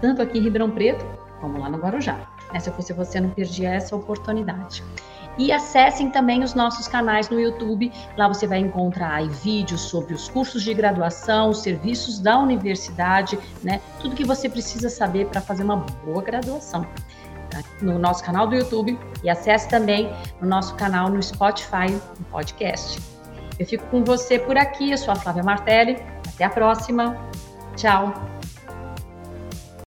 tanto 0.00 0.22
aqui 0.22 0.38
em 0.38 0.42
Ribeirão 0.42 0.70
Preto 0.70 1.21
como 1.42 1.58
lá 1.58 1.68
no 1.68 1.76
Guarujá. 1.76 2.16
Né? 2.52 2.60
Se 2.60 2.70
eu 2.70 2.72
fosse 2.72 2.94
você, 2.94 3.20
não 3.20 3.28
perdia 3.28 3.74
essa 3.74 3.94
oportunidade. 3.94 4.82
E 5.36 5.50
acessem 5.50 6.10
também 6.10 6.42
os 6.42 6.54
nossos 6.54 6.86
canais 6.86 7.28
no 7.28 7.40
YouTube. 7.40 7.92
Lá 8.16 8.28
você 8.28 8.46
vai 8.46 8.58
encontrar 8.58 9.26
vídeos 9.26 9.80
sobre 9.80 10.14
os 10.14 10.28
cursos 10.28 10.62
de 10.62 10.72
graduação, 10.72 11.50
os 11.50 11.62
serviços 11.62 12.18
da 12.18 12.38
universidade, 12.38 13.38
né? 13.62 13.80
Tudo 14.00 14.14
que 14.14 14.24
você 14.24 14.48
precisa 14.48 14.88
saber 14.88 15.26
para 15.26 15.40
fazer 15.40 15.64
uma 15.64 15.76
boa 16.04 16.22
graduação. 16.22 16.86
Tá? 17.50 17.62
No 17.80 17.98
nosso 17.98 18.22
canal 18.22 18.46
do 18.46 18.54
YouTube 18.54 18.98
e 19.24 19.30
acesse 19.30 19.68
também 19.68 20.12
no 20.40 20.48
nosso 20.48 20.74
canal 20.74 21.08
no 21.08 21.22
Spotify, 21.22 21.90
no 21.90 22.24
podcast. 22.26 23.00
Eu 23.58 23.66
fico 23.66 23.84
com 23.86 24.04
você 24.04 24.38
por 24.38 24.56
aqui, 24.56 24.90
eu 24.90 24.98
sou 24.98 25.12
a 25.12 25.16
Flávia 25.16 25.42
Martelli. 25.42 25.96
Até 26.34 26.44
a 26.44 26.50
próxima. 26.50 27.16
Tchau. 27.76 28.31